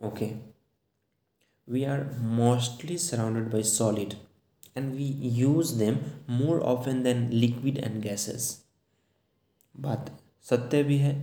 okay. 0.00 0.36
We 1.68 1.84
are 1.84 2.04
mostly 2.20 2.96
surrounded 2.96 3.50
by 3.50 3.62
solid, 3.62 4.16
and 4.76 4.94
we 4.94 5.04
use 5.38 5.76
them 5.78 5.98
more 6.28 6.62
often 6.62 7.02
than 7.02 7.28
liquid 7.30 7.78
and 7.78 8.02
gases. 8.02 8.46
बात 9.74 10.10
सत्य 10.50 10.82
भी 10.82 10.98
है। 10.98 11.14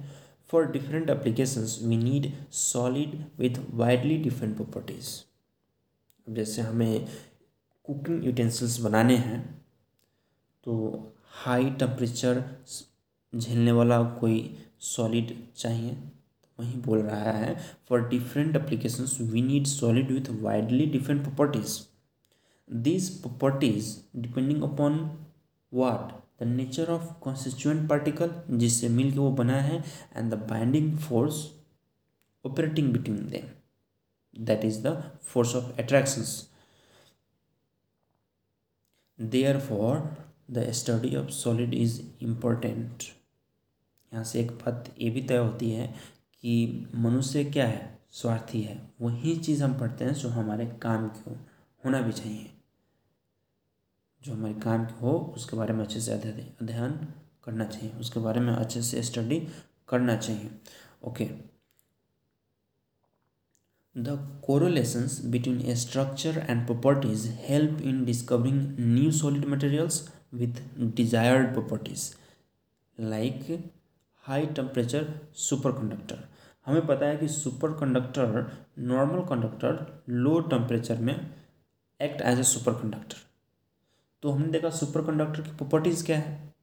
For 0.51 0.65
different 0.71 1.09
applications 1.09 1.77
we 1.83 1.97
need 1.97 2.31
solid 2.53 3.15
with 3.39 3.59
widely 3.73 4.17
different 4.23 4.55
properties 4.55 5.07
जैसे 6.27 6.61
हमें 6.61 7.07
cooking 7.85 8.25
utensils 8.25 8.77
बनाने 8.79 9.15
हैं 9.17 9.39
तो 10.63 10.75
high 11.45 11.69
temperature 11.79 12.43
झेलने 13.33 13.71
वाला 13.71 14.01
कोई 14.19 14.37
सॉलिड 14.79 15.35
चाहिए। 15.57 15.97
वहीं 16.59 16.81
बोल 16.81 17.01
रहा 17.01 17.31
है 17.31 17.55
for 17.89 18.07
different 18.09 18.57
application 18.57 19.25
we 19.25 19.41
need 19.41 19.65
solid 19.67 20.11
with 20.11 20.29
widely 20.41 20.85
different 20.87 21.23
properties 21.23 21.79
this 22.67 23.09
properties 23.19 23.95
depending 24.17 24.63
upon 24.63 24.99
what 25.71 26.11
the 26.39 26.47
nature 26.47 26.89
of 26.91 27.11
constituent 27.21 27.87
particle 27.89 28.31
जिससे 28.51 28.89
मिल 28.89 29.11
के 29.11 29.19
वो 29.19 29.31
बना 29.33 29.59
है 29.61 29.83
and 30.17 30.31
the 30.31 30.37
binding 30.49 30.97
force 30.99 31.45
operating 32.45 32.93
between 32.93 33.27
them 33.29 33.49
that 34.33 34.65
is 34.65 34.81
the 34.87 34.95
force 35.23 35.55
of 35.55 35.79
attraction 35.81 36.25
they 39.19 39.43
are 39.45 39.59
for 39.61 39.99
the 40.51 40.71
study 40.73 41.15
of 41.15 41.29
solid 41.31 41.73
is 41.73 42.01
important 42.21 43.03
यहाँ 44.11 44.23
से 44.23 44.39
एक 44.39 44.51
बात 44.55 44.93
ये 44.99 45.09
भी 45.09 45.21
तय 45.21 45.37
होती 45.37 45.69
है 45.71 45.93
कि 46.43 46.87
मनुष्य 46.95 47.43
क्या 47.45 47.67
है? 47.67 47.99
स्वार्थी 48.11 48.61
है। 48.61 48.81
वही 49.01 49.35
चीज़ 49.35 49.63
हम 49.63 49.79
पढ़ते 49.79 50.05
हैं 50.05 50.13
जो 50.13 50.29
हमारे 50.29 50.65
काम 50.81 51.07
की 51.09 51.29
हो, 51.29 51.35
होना 51.83 52.01
भी 52.01 52.11
चाहिए। 52.11 52.49
जो 54.21 54.33
हमारे 54.33 54.53
काम 54.53 54.85
की 54.85 54.93
हो, 55.01 55.11
उसके 55.37 55.57
बारे 55.57 55.73
में 55.73 55.83
अच्छे 55.85 56.01
से 56.01 56.11
अध्ययन 56.11 56.91
करना 57.43 57.65
चाहिए। 57.65 57.91
उसके 57.99 58.19
बारे 58.19 58.39
में 58.39 58.53
अच्छे 58.53 58.81
से 58.81 59.03
स्टडी 59.03 59.39
करना 59.89 60.15
चाहिए। 60.15 60.49
Okay 61.03 61.25
the 63.95 64.17
correlations 64.45 65.19
between 65.25 65.61
a 65.61 65.75
structure 65.75 66.37
and 66.49 66.65
properties 66.67 67.27
help 67.47 67.81
in 67.81 68.03
discovering 68.05 68.79
new 68.79 69.11
solid 69.11 69.45
materials 69.45 70.01
with 70.33 70.61
desired 70.95 71.53
properties 71.53 72.09
like 72.97 73.45
high 74.23 74.45
temperature 74.45 75.13
superconductor 75.71 76.23
हमें 76.67 76.85
पता 76.87 77.05
है 77.05 77.17
कि 77.17 77.27
superconductor 77.79 78.51
normal 78.79 79.25
conductor 79.29 80.03
low 80.09 80.39
temperature 80.41 80.97
में 80.99 81.15
act 81.99 82.21
as 82.21 82.39
a 82.39 82.43
super 82.43 82.73
conductor 82.73 83.17
तो 84.23 84.31
हमने 84.31 84.47
देखा 84.47 84.69
super 84.69 85.01
conductor 85.05 85.41
की 85.41 85.55
properties 85.57 86.05
क्या 86.05 86.17
है? 86.17 86.53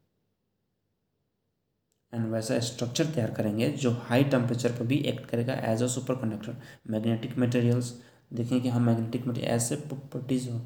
एंड 2.13 2.27
वैसा 2.27 2.59
स्ट्रक्चर 2.61 3.07
तैयार 3.07 3.31
करेंगे 3.31 3.69
जो 3.73 3.91
हाई 4.05 4.25
टेम्परेचर 4.25 4.73
पर 4.73 4.87
भी 4.87 4.97
एक्ट 5.09 5.27
करेगा 5.27 5.55
as 5.73 5.83
a 5.83 5.87
superconductor 6.15 6.57
magnetic 6.91 7.39
materials 7.39 7.93
देखें 8.33 8.61
कि 8.61 8.69
हम 8.69 8.83
मैग्नेटिक 8.83 9.27
मटेरियल 9.27 9.53
ऐसे 9.53 9.77
प्रॉपर्टीज़ 9.77 10.49
हो। 10.51 10.61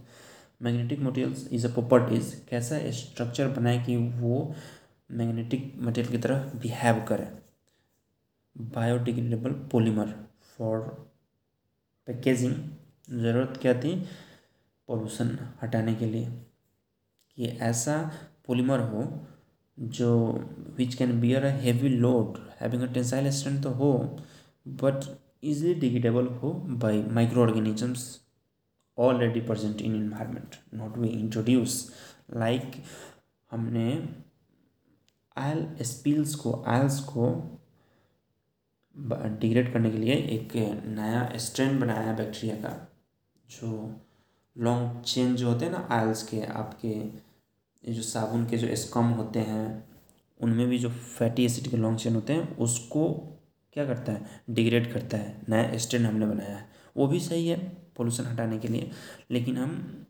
Magnetic 0.62 1.00
materials 1.00 1.48
is 1.52 1.66
a 1.66 1.72
properties 1.74 2.34
कैसा 2.50 2.78
स्ट्रक्चर 2.92 3.48
बनाए 3.48 3.84
कि 3.86 3.96
वो 3.96 4.54
मैग्नेटिक 5.12 5.72
मटेरियल 5.78 6.12
की 6.12 6.18
तरह 6.18 6.50
बिहेव 6.62 7.04
करे। 7.08 7.28
बायोडिग्रेडेबल 8.56 9.52
पॉलीमर 9.72 10.14
फॉर 10.56 10.80
पैकेजिंग 12.08 12.54
ज़रूरत 13.22 13.58
क्या 13.62 13.72
थी? 13.80 13.94
पोल्यूशन 14.88 15.38
हटाने 15.62 15.94
के 15.94 16.06
लिए। 16.06 16.26
कि 17.38 17.46
ऐसा 17.62 17.96
पॉलीमर 18.48 18.80
हो 18.90 19.02
जो 19.78 20.10
which 20.76 20.94
can 20.94 21.20
bear 21.20 21.44
a 21.44 21.50
heavy 21.62 21.88
load 21.88 22.38
having 22.60 22.82
a 22.82 22.92
tensile 22.94 23.30
strength 23.30 23.62
तो 23.62 23.70
हो 23.70 23.92
बट 24.82 25.04
इजीली 25.44 25.74
डिग्रेडेबल 25.80 26.26
हो 26.42 26.52
by 26.82 27.02
micro 27.12 27.42
organisms 27.42 28.06
already 28.98 29.40
present 29.40 29.80
in 29.80 29.94
environment 29.94 30.54
not 30.74 30.98
we 30.98 31.08
introduce 31.08 31.76
like 32.34 32.82
हमने 33.50 33.88
आयल 35.36 35.66
स्पील्स 35.82 36.34
को 36.34 36.52
आयल्स 36.66 37.00
को 37.04 37.26
डिग्रेड 38.96 39.72
करने 39.72 39.90
के 39.90 39.98
लिए 39.98 40.14
एक 40.14 40.52
नया 40.86 41.28
स्ट्रेन 41.36 41.78
बनाया 41.80 42.00
है 42.00 42.16
बैक्टीरिया 42.16 42.56
का, 42.56 42.92
जो 43.48 44.00
लॉन्ग 44.56 45.02
चेन 45.02 45.34
जो 45.36 45.48
होते 45.48 45.64
हैं 45.64 45.72
ना 45.72 45.86
आयल्स 45.90 46.22
के, 46.22 46.40
आपके 46.42 47.92
जो 47.92 48.02
साबुन 48.02 48.46
के 48.46 48.56
जो 48.56 48.74
स्कम 48.76 49.04
होते 49.12 49.38
हैं, 49.38 49.84
उनमें 50.40 50.68
भी 50.68 50.78
जो 50.78 50.90
फैटी 50.90 51.44
एसिड 51.44 51.68
के 51.70 51.76
लॉन्ग 51.76 51.98
चेन 51.98 52.14
होते 52.14 52.32
हैं, 52.32 52.56
उसको 52.56 53.08
क्या 53.72 53.84
करता 53.86 54.12
है? 54.12 54.42
डिग्रेड 54.50 54.92
करता 54.92 55.16
है। 55.16 55.40
नया 55.48 55.76
स्ट्रेन 55.78 56.06
हमने 56.06 56.26
बनाया 56.26 56.56
है। 56.56 56.68
वो 56.96 57.06
भी 57.06 57.20
सही 57.20 57.48
है 57.48 57.58
पोल्यूशन 57.96 58.24
हटाने 58.24 58.58
के 58.58 58.68
लिए, 58.68 58.90
लेकिन 59.30 59.56
हम 59.56 60.06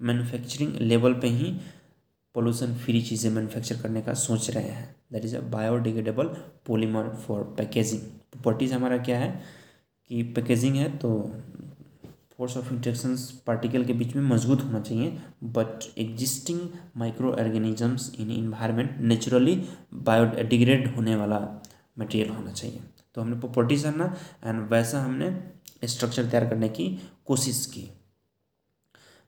मैन्युफैक्चरिंग 0.00 0.74
लेवल 0.76 1.14
पे 1.14 1.28
ही 1.28 1.52
पोल्यूशन 2.34 2.74
फ्री 2.74 3.02
चीज़ें 3.02 3.30
मैन्युफैक्चर 3.30 3.80
करने 3.82 4.02
का 4.02 4.14
सोच 4.14 4.50
रहे 4.50 4.68
हैं। 4.68 4.94
That 5.12 5.24
is 5.24 5.36
a 5.36 5.40
biodegradable 5.50 6.26
polymer 6.66 7.08
for 7.16 7.42
packaging 7.58 8.02
properties 8.32 8.74
हमारा 8.74 8.98
क्या 8.98 9.18
है 9.18 9.30
कि 10.10 10.22
पैकेजिंग 10.36 10.76
है 10.76 10.88
तो 10.98 11.10
फोर्स 12.36 12.56
ऑफ़ 12.56 12.72
इंट्रेक्शंस 12.72 13.30
पार्टिकल 13.46 13.84
के 13.84 13.92
बीच 13.92 14.14
में 14.16 14.22
मज़बूत 14.24 14.62
होना 14.64 14.80
चाहिए 14.80 15.18
but 15.56 15.84
existing 15.98 16.60
microorganisms 17.32 18.10
in 18.20 18.30
environment 18.30 18.96
naturally 19.00 19.56
biodegrade 19.94 20.94
होने 20.96 21.16
वाला 21.16 21.38
मटेरियल 21.98 22.30
होना 22.30 22.52
चाहिए। 22.52 22.80
तो 23.14 23.20
हमने 23.20 23.38
प्रॉपर्टीज़ 23.40 23.84
करना 23.84 24.14
एंड 24.44 24.68
वैसा 24.70 25.02
हमने 25.02 25.86
स्ट्रक्चर 25.86 26.26
तैयार 26.26 26.48
करने 26.48 26.68
की 26.68 26.88
कोशिश 27.26 27.64
की। 27.66 27.88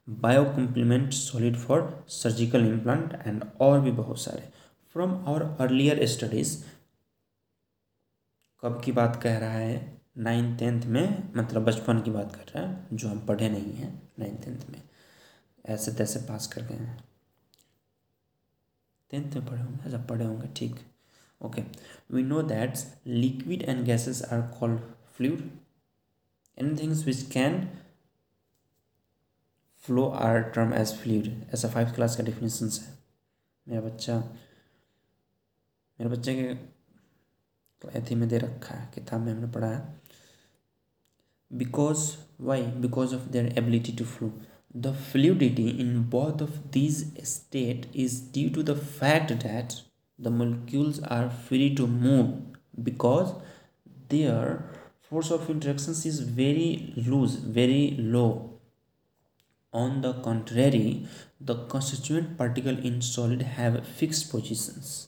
Bio 0.08 0.44
complement 0.46 1.12
solid 1.12 1.56
for 1.56 2.06
surgical 2.10 2.66
implant 2.66 3.12
and 3.26 3.44
और 3.60 3.80
भी 3.80 3.90
बहुत 3.92 4.20
सारे। 4.20 4.48
फ्रॉम 4.94 5.12
आवर 5.12 5.42
अर्लियर 5.60 6.04
स्टडीज़ 6.06 6.56
कब 8.64 8.80
की 8.84 8.92
बात 8.92 9.20
कह 9.22 9.38
रहा 9.38 9.50
है? 9.50 10.02
नाइन 10.18 10.56
टेंथ 10.56 10.82
में 10.82 11.32
मतलब 11.36 11.64
बचपन 11.64 12.00
की 12.00 12.10
बात 12.10 12.36
कर 12.36 12.44
रहा 12.44 12.66
है, 12.66 12.86
जो 12.92 13.08
हम 13.08 13.26
पढ़े 13.26 13.48
नहीं 13.48 13.72
हैं 13.72 14.12
नाइन 14.18 14.36
टेंथ 14.36 14.70
में। 14.70 14.82
ऐसे 15.66 15.92
तैसे 15.92 16.20
पास 16.20 16.46
कर 16.46 16.62
गए 16.62 16.74
हैं। 16.74 17.04
टेंथ 19.10 19.34
में 19.34 19.46
पढ़े 19.46 19.62
होंगे? 19.62 19.90
जब 19.90 20.06
पढ़े 20.08 20.24
होंगे, 20.24 20.48
ठीक। 20.56 20.76
Okay 21.40 21.62
we 22.12 22.22
know 22.22 22.42
that 22.42 22.78
liquid 23.06 23.62
and 23.62 23.84
gases 23.84 24.22
are 24.24 24.42
called 24.60 24.80
fluid 25.16 25.50
any 26.58 26.76
things 26.82 27.04
which 27.04 27.22
can 27.22 27.78
flow 29.84 30.08
are 30.08 30.42
term 30.42 30.74
as 30.74 30.94
fluid 30.94 31.26
ऐसा 31.54 31.68
फाइव 31.68 31.92
क्लास 31.92 32.16
का 32.16 32.22
डिफिनेशन 32.22 32.70
है। 32.82 32.98
मेरा 33.68 33.80
बच्चा, 33.80 34.18
मेरे 35.98 36.08
बच्चे 36.08 36.34
के 36.34 36.73
एथी 37.95 38.15
में 38.15 38.27
दे 38.29 38.37
रखा 38.37 38.75
है 38.75 38.89
किताब 38.95 39.21
में 39.21 39.31
हमने 39.33 39.47
पढ़ा 39.57 39.67
है 39.67 39.99
because 41.51 42.17
why 42.37 42.61
because 42.61 43.11
of 43.11 43.31
their 43.31 43.47
ability 43.57 43.91
to 43.91 44.05
flow 44.05 44.31
the 44.73 44.93
fluidity 44.93 45.79
in 45.83 46.03
both 46.03 46.41
of 46.41 46.71
these 46.71 46.97
state 47.23 47.87
is 47.93 48.19
due 48.19 48.49
to 48.51 48.61
the 48.61 48.75
fact 48.75 49.33
that 49.45 49.81
the 50.19 50.29
molecules 50.29 50.99
are 51.17 51.29
free 51.29 51.73
to 51.73 51.87
move 51.87 52.27
because 52.83 53.33
their 54.09 54.65
force 55.09 55.31
of 55.31 55.49
interactions 55.49 56.05
is 56.05 56.19
very 56.19 56.93
loose 56.95 57.35
very 57.59 57.95
low 57.97 58.59
on 59.73 60.01
the 60.01 60.13
contrary 60.29 61.07
the 61.41 61.55
constituent 61.65 62.37
particle 62.37 62.77
in 62.77 63.01
solid 63.01 63.41
have 63.41 63.85
fixed 63.87 64.29
positions 64.29 65.07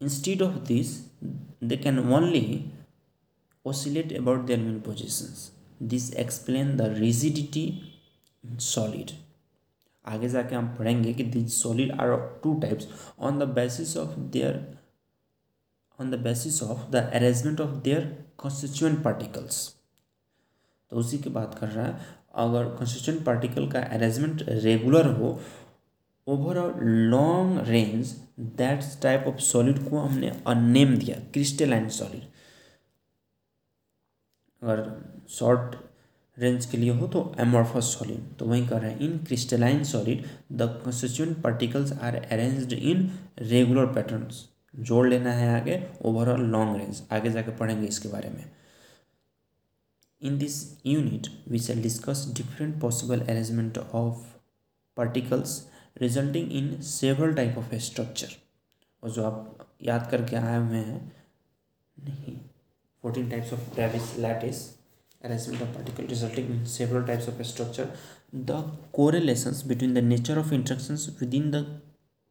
Instead 0.00 0.42
of 0.42 0.66
this, 0.66 1.02
they 1.60 1.76
can 1.76 1.98
only 1.98 2.70
oscillate 3.64 4.12
about 4.12 4.46
their 4.46 4.58
mean 4.58 4.80
positions. 4.80 5.50
This 5.80 6.10
explain 6.10 6.76
the 6.76 6.90
rigidity 6.90 7.66
in 8.44 8.58
solid. 8.58 9.12
आगे 10.04 10.28
जाके 10.28 10.54
हम 10.54 10.68
पढ़ेंगे 10.76 11.12
कि 11.14 11.24
this 11.24 11.62
solid 11.62 11.90
are 12.00 12.16
two 12.42 12.54
types 12.60 12.86
on 13.20 13.38
the 13.38 13.48
basis 13.56 13.96
of 13.96 14.18
their 14.36 14.54
on 15.98 16.10
the 16.10 16.18
basis 16.22 16.62
of 16.62 16.90
the 16.90 17.02
arrangement 17.14 17.60
of 17.60 17.74
their 17.84 18.06
constituent 18.38 19.02
particles 19.04 19.58
तो 20.92 20.96
उसी 20.96 21.18
की 21.18 21.30
बात 21.30 21.58
कर 21.60 21.68
रहा 21.68 21.86
है 21.86 22.16
अगर 22.44 22.68
कॉन्स्टिट्यूएंट 22.76 23.24
पार्टिकल 23.24 23.68
का 23.70 23.80
अरेंजमेंट 23.96 24.44
रेगुलर 24.48 25.06
हो 25.18 25.38
over 26.28 26.56
a 26.56 26.80
long 26.82 27.58
range 27.68 28.06
that 28.40 28.80
type 29.02 29.24
of 29.28 29.36
solid 29.40 29.78
को 29.90 29.98
हमने 29.98 30.30
अ 30.46 30.54
नेम 30.54 30.96
दिया 30.96 31.16
क्रिस्टलाइन 31.32 31.88
सॉलिड 31.88 32.22
अगर 34.62 34.82
शॉर्ट 35.28 35.76
रेंज 36.36 36.66
के 36.66 36.76
लिए 36.76 36.90
हो 36.90 37.06
तो 37.06 37.22
एमॉर्फस 37.40 37.84
सॉलिड 37.98 38.36
तो 38.38 38.44
वही 38.44 38.66
कर 38.66 38.80
रहे 38.80 38.90
हैं 38.90 38.98
in 39.00 39.16
crystalline 39.18 39.82
solid 39.84 40.26
the 40.52 40.62
constituent 40.84 41.40
particles 41.42 41.92
are 41.92 42.16
arranged 42.16 42.72
in 42.72 43.10
regular 43.38 43.86
patterns 43.86 44.44
जोड़ 44.76 45.06
लेना 45.08 45.32
है 45.32 45.48
आगे 45.60 45.82
ओवरऑल 46.04 46.40
लॉन्ग 46.40 46.76
रेंज 46.76 47.02
आगे 47.12 47.30
जाके 47.30 47.56
पढ़ेंगे 47.56 47.86
इसके 47.86 48.08
बारे 48.08 48.28
में. 48.28 48.44
In 50.22 50.38
this 50.38 50.60
unit 50.86 51.26
we 51.48 51.58
shall 51.58 51.82
discuss 51.82 52.32
different 52.36 52.80
possible 52.80 53.20
arrangement 53.20 53.78
of 53.78 54.22
particles 54.96 55.58
resulting 56.00 56.52
in 56.52 56.80
several 56.82 57.34
type 57.34 57.58
of 57.58 57.74
structure 57.86 58.36
और 59.02 59.10
जो 59.10 59.24
आप 59.24 59.68
याद 59.82 60.08
करके 60.10 60.36
आए 60.36 60.58
हुए 60.58 60.78
हैं, 60.78 61.00
नहीं 61.96 62.36
fourteen 63.04 63.30
types 63.30 63.52
of 63.52 63.74
Bravais 63.74 64.16
lattice 64.18 64.66
arrangement 65.22 65.62
of 65.62 65.74
particle 65.74 66.06
resulting 66.06 66.50
in 66.50 66.64
several 66.66 67.06
types 67.06 67.28
of 67.28 67.42
structure 67.42 67.92
the 68.34 68.62
correlation 68.92 69.68
between 69.68 69.94
the 69.94 70.04
nature 70.04 70.38
of 70.38 70.52
interactions 70.54 71.08
within 71.34 71.50
the 71.50 71.64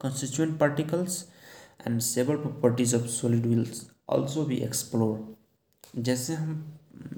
constituent 0.02 0.58
particles 0.60 1.24
and 1.88 2.00
several 2.02 2.38
properties 2.38 2.96
of 2.96 3.06
solid 3.12 3.46
will 3.46 3.86
also 4.10 4.44
be 4.46 4.58
explore 4.64 6.02
जैसे 6.02 6.34
हम 6.34 6.52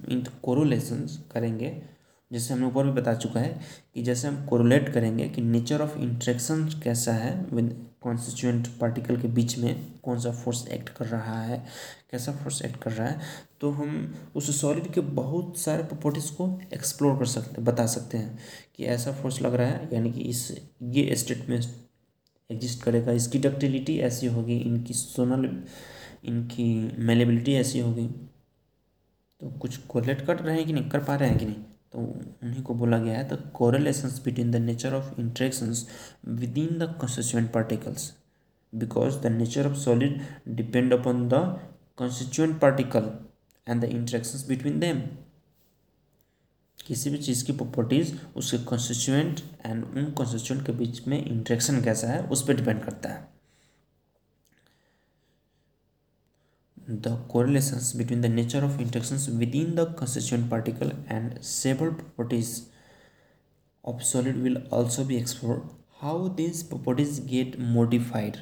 इन 0.10 0.24
correlation 0.44 1.06
करेंगे 1.32 1.70
जैसे 2.32 2.54
हमने 2.54 2.66
ऊपर 2.66 2.86
भी 2.86 2.92
बता 2.92 3.14
चुका 3.16 3.40
है 3.40 3.60
कि 3.96 4.02
जैसे 4.04 4.28
हम 4.28 4.46
कोरोलेट 4.46 4.90
करेंगे 4.94 5.28
कि 5.30 5.42
नेचर 5.42 5.82
ऑफ़ 5.82 5.98
इंट्रैक्शन 6.00 6.66
कैसा 6.84 7.14
है 7.14 7.34
विद 7.54 7.76
कॉन्स्टिट्यूएंट 8.02 8.68
पार्टिकल 8.80 9.18
के 9.22 9.28
बीच 9.28 9.58
में, 9.58 9.86
कौन 10.04 10.20
सा 10.20 10.32
फोर्स 10.34 10.68
एक्ट 10.68 10.90
कर 10.90 11.06
रहा 11.06 11.42
है, 11.42 11.58
कैसा 12.12 12.32
फोर्स 12.34 12.62
एक्ट 12.62 12.82
कर 12.84 12.92
रहा 12.92 13.08
है 13.08 13.20
तो 13.62 13.70
हम 13.72 14.14
उस 14.36 14.60
सॉलिड 14.60 14.92
के 14.94 15.02
बहुत 15.02 15.58
सारे 15.58 15.84
प्रॉपर्टीज़ 15.84 16.32
को 16.34 16.48
एक्सप्लोर 16.74 17.18
कर 17.20 17.26
सकते 17.26 17.62
बता 17.62 17.86
सकते 17.88 18.18
हैं 18.18 18.40
कि 18.76 18.86
ऐसा 18.86 19.12
फोर्स 19.14 19.42
लग 19.42 19.56
रहा 19.56 19.68
है, 19.68 19.90
यानी 19.94 20.12
कि 20.12 20.22
इस, 20.22 20.52
ये 20.84 21.16
स्टेट 21.16 21.50
में 21.50 21.60
एग्जिस्ट 22.50 22.84
करेगा, 22.84 23.12
इसकी 23.12 23.40
डक्टिलिटी 23.40 23.98
ऐसी 24.00 24.28
होगी, 24.28 24.58
इनकी 24.58 24.94
सोनल 24.94 25.50
इनकी 26.26 26.74
मेलेबिलिटी 27.00 27.54
ऐसी 27.56 27.80
होगी। 27.80 28.08
तो 29.42 29.50
कुछ 29.52 29.78
कोलेट 29.88 30.26
कर 30.28 30.40
रहे 30.40 30.56
हैं 30.56 30.66
कि 30.66 30.74
नहीं, 30.74 30.90
कर 30.90 31.04
पा 31.04 31.16
रहे 31.16 31.30
हैं 31.30 31.38
कि 31.40 31.46
नहीं? 31.46 31.64
तो 31.94 32.00
उन्हीं 32.44 32.64
को 32.64 32.74
बोला 32.74 32.98
गया 32.98 33.18
है 33.18 33.28
the 33.30 33.40
correlations 33.56 34.20
between 34.26 34.52
the 34.52 34.56
nature 34.56 34.94
of 34.94 35.20
interactions 35.20 35.88
within 36.58 36.78
the 36.80 36.96
constituent 37.02 37.52
particles 37.54 38.12
because 38.74 39.18
the 39.20 39.32
nature 39.32 39.68
of 39.68 39.78
solid 39.78 40.22
depend 40.56 40.94
upon 40.94 41.28
the 41.30 41.34
constituent 41.98 42.60
particle 42.62 43.12
and 43.68 43.82
the 43.82 43.86
interactions 43.86 44.48
between 44.48 44.80
them 44.80 45.02
किसी 46.80 47.10
भी 47.10 47.18
चीज़ 47.18 47.46
की 47.46 47.54
प्रॉपर्टीज़ 47.54 48.14
उसके 48.36 48.58
कंस्टिट्यूएंट 48.58 49.40
एंड 49.66 49.84
उन 49.84 50.06
कंस्टिट्यूएंट 50.18 50.66
के 50.66 50.72
बीच 50.72 51.08
में 51.08 51.26
इंट्रैक्शन 51.26 51.82
कैसा 51.84 52.08
है, 52.08 52.22
उस 52.24 52.48
पर 52.48 52.56
डिपेंड 52.56 52.84
करता 52.84 53.10
है। 53.10 53.39
The 56.90 57.28
correlations 57.32 57.96
between 57.96 58.22
the 58.22 58.26
nature 58.26 58.64
of 58.64 58.80
interaction 58.82 59.38
within 59.56 59.74
the 59.76 59.86
constituent 60.00 60.50
particle 60.52 60.92
and 61.10 61.40
several 61.42 61.90
properties 61.92 62.60
of 63.84 64.02
solid 64.04 64.38
will 64.38 64.58
also 64.74 65.04
be 65.06 65.16
explore 65.16 65.58
how 66.02 66.30
this 66.36 66.62
properties 66.64 67.22
get 67.28 67.60
modified 67.60 68.38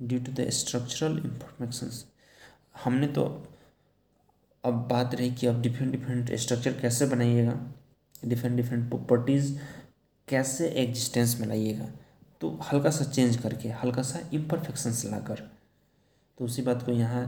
due 0.00 0.18
to 0.18 0.32
the 0.32 0.48
structural 0.50 1.18
information 1.18 1.90
हमने 2.84 3.06
तो 3.08 3.24
अब 4.64 4.74
बात 4.90 5.14
रही 5.14 5.30
कि 5.34 5.46
अब 5.46 5.60
different 5.62 5.92
different 5.92 6.34
structure 6.40 6.72
कैसे 6.80 7.06
बनाइएगा 7.06 7.58
different 8.24 8.56
different 8.56 8.88
properties 8.88 9.56
कैसे 10.28 10.68
एग्जिस्टेंस 10.82 11.36
में 11.40 11.46
लाइएगा। 11.48 11.88
तो 12.40 12.48
हल्का 12.72 12.90
सा 12.90 13.04
चेंज 13.04 13.36
करके, 13.36 13.68
हल्का 13.68 14.02
सा 14.02 14.20
इम्परफेक्शंस 14.34 15.04
लाकर 15.04 15.42
तो 16.42 16.46
उसी 16.46 16.62
बात 16.62 16.82
को 16.82 16.92
यहाँ 16.92 17.24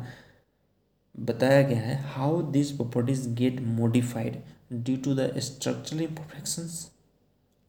बताया 1.14 1.60
गया 1.62 1.80
है 1.80 1.96
how 2.04 2.40
this 2.52 2.70
properties 2.70 3.28
get 3.34 3.60
modified 3.72 4.40
due 4.74 4.96
to 4.96 5.14
the 5.14 5.30
structural 5.40 6.00
imperfections 6.02 6.90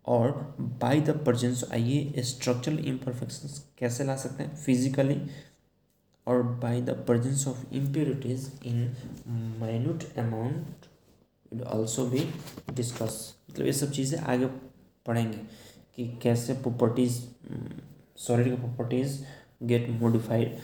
और 0.06 0.32
बाय 0.82 1.02
द 1.02 1.18
प्रजेंस 1.26 1.64
आइए 1.72 2.24
स्ट्रक्चरल 2.24 2.80
इम्परफेक्शंस 2.86 3.60
कैसे 3.80 4.04
ला 4.04 4.16
सकते 4.16 4.44
हैं? 4.44 4.56
फिजिकली 4.56 5.20
और 6.28 6.42
by 6.64 6.82
the 6.82 6.98
presence 7.08 7.48
of 7.48 7.64
impurities 7.76 8.52
in 8.66 8.84
minute 9.60 10.04
amount 10.18 11.64
also 11.66 12.06
भी 12.06 12.28
डिस्कस 12.74 13.34
मतलब 13.50 13.66
ये 13.66 13.74
सब 13.74 13.92
चीज़ें 13.92 14.20
आगे 14.20 14.46
पढ़ेंगे 15.06 15.38
कि 15.96 16.08
कैसे 16.24 16.54
प्रॉपर्टीज़ 16.64 17.24
सॉलिड 18.18 18.46
की 18.46 18.56
प्रॉपर्टीज़ 18.56 19.20
गेट 19.64 19.90
मॉडिफाइड 19.90 20.58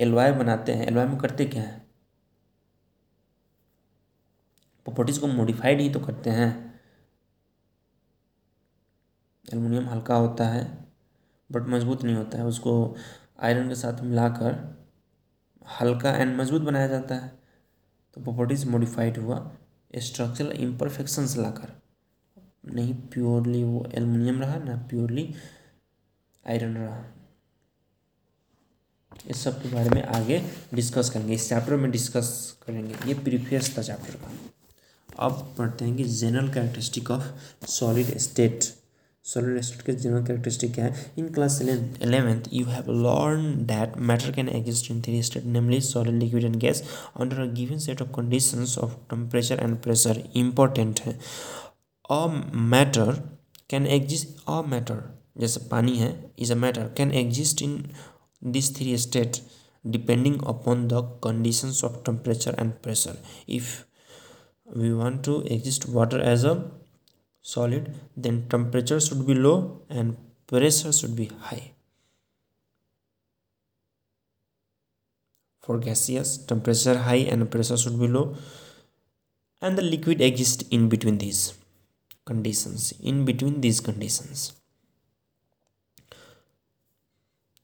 एलवाई 0.00 0.32
बनाते 0.32 0.72
हैं। 0.72 0.86
एलवाई 0.86 1.06
में 1.06 1.18
करते 1.18 1.44
क्या 1.44 1.62
है? 1.62 1.78
प्रॉपर्टीज़ 4.84 5.20
को 5.20 5.26
मॉडिफाइड 5.26 5.80
ही 5.80 5.90
तो 5.90 6.00
करते 6.00 6.30
हैं। 6.30 6.80
एलुमिनियम 9.52 9.88
हल्का 9.88 10.14
होता 10.14 10.48
है 10.48 10.88
बट 11.52 11.68
मज़बूत 11.68 12.04
नहीं 12.04 12.16
होता 12.16 12.38
है। 12.38 12.44
उसको 12.44 12.96
आयरन 13.40 13.68
के 13.68 13.74
साथ 13.74 14.00
मिलाकर 14.00 14.78
हल्का 15.80 16.12
एंड 16.12 16.36
मज़बूत 16.36 16.62
बनाया 16.62 16.88
जाता 16.88 17.14
है। 17.14 17.28
तो 18.14 18.20
प्रॉपर्टीज़ 18.20 18.68
मॉडिफाइड 18.68 19.18
हुआ। 19.18 19.56
स्ट्रक्चरल 19.96 20.52
इम्परफेक्शंस 20.52 21.36
लाकर। 21.36 21.82
नहीं 22.72 22.94
प्योरली 22.94 23.64
वो 23.64 23.86
एलुमिनियम 23.94 24.40
रहा, 24.40 24.56
ना 24.56 24.76
प्योरली 24.76 25.34
आयरन 26.48 26.76
रहा। 26.76 27.17
इस 29.30 29.42
सब 29.44 29.62
के 29.62 29.68
बारे 29.68 29.90
में 29.90 30.02
आगे 30.04 30.42
डिस्कस 30.74 31.10
करेंगे। 31.10 31.34
इस 31.34 31.48
चैप्टर 31.48 31.76
में 31.76 31.90
डिस्कस 31.90 32.56
करेंगे। 32.66 32.94
ये 33.08 33.14
प्रीवियस 33.14 33.76
था 33.78 33.82
चैप्टर 33.82 34.14
का। 34.14 34.32
अब 35.26 35.54
पढ़ते 35.58 35.84
हैं 35.84 35.96
कि 35.96 36.04
general 36.04 36.48
characteristic 36.52 37.10
of 37.10 37.66
solid 37.68 38.16
state 38.18 38.64
solid 39.24 39.60
state 39.62 39.80
के 39.82 39.92
जनरल 39.92 40.24
कैरेक्टरिस्टिक 40.26 40.72
क्या 40.74 40.84
है? 40.84 41.12
In 41.18 41.28
class 41.34 41.60
eleventh 41.62 42.44
you 42.52 42.66
have 42.66 42.90
learn 42.90 43.54
that 43.66 43.96
matter 44.10 44.32
can 44.32 44.48
exist 44.48 44.90
in 44.90 45.00
three 45.02 45.22
state 45.22 45.44
namely 45.46 45.80
solid 45.80 46.18
liquid 46.18 46.44
and 46.44 46.56
gas 46.56 46.82
under 47.20 47.40
a 47.40 47.46
given 47.54 47.78
set 47.78 48.02
of 48.02 48.08
conditions 48.16 48.76
of 48.78 48.92
temperature 49.10 49.60
and 49.60 49.76
pressure 49.82 50.22
important 50.36 51.00
है। 51.00 51.18
A 52.10 52.26
matter 52.54 53.12
can 53.70 53.86
exist 53.86 54.28
a 54.48 54.60
matter 54.68 55.02
जैसे 55.40 55.60
पानी 55.70 55.96
है 55.98 56.14
is 56.38 56.52
a 56.52 56.56
matter 56.56 56.92
can 56.96 57.12
exist 57.14 57.62
in 57.62 57.76
these 58.40 58.70
three 58.70 58.96
states 58.96 59.42
depending 59.88 60.40
upon 60.46 60.88
the 60.88 61.02
conditions 61.20 61.82
of 61.82 62.04
temperature 62.04 62.54
and 62.58 62.80
pressure. 62.82 63.16
If 63.46 63.86
we 64.64 64.92
want 64.92 65.24
to 65.24 65.42
exist 65.42 65.88
water 65.88 66.20
as 66.20 66.44
a 66.44 66.70
solid 67.40 67.94
then 68.16 68.48
temperature 68.48 69.00
should 69.00 69.26
be 69.26 69.34
low 69.34 69.82
and 69.88 70.16
pressure 70.46 70.92
should 70.92 71.16
be 71.16 71.30
high. 71.40 71.72
For 75.60 75.78
gaseous 75.78 76.38
temperature 76.38 76.98
high 76.98 77.26
and 77.32 77.50
pressure 77.50 77.76
should 77.76 77.98
be 77.98 78.08
low 78.08 78.36
and 79.60 79.76
the 79.76 79.82
liquid 79.82 80.20
exists 80.20 80.64
in 80.70 80.88
between 80.88 81.18
these 81.18 81.54
conditions 82.24 82.92
in 83.02 83.24
between 83.24 83.60
these 83.60 83.80
conditions 83.80 84.52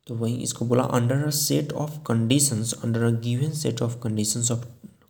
तो 0.06 0.14
वहीं 0.14 0.42
इसको 0.42 0.64
बोला 0.64 0.82
under 0.92 1.26
a 1.26 1.30
set 1.30 1.73
of 1.73 1.99
conditions 2.06 2.73
under 2.84 3.04
a 3.04 3.11
given 3.20 3.50
set 3.52 3.82
of 3.82 3.99
conditions 3.99 4.50
of 4.50 4.64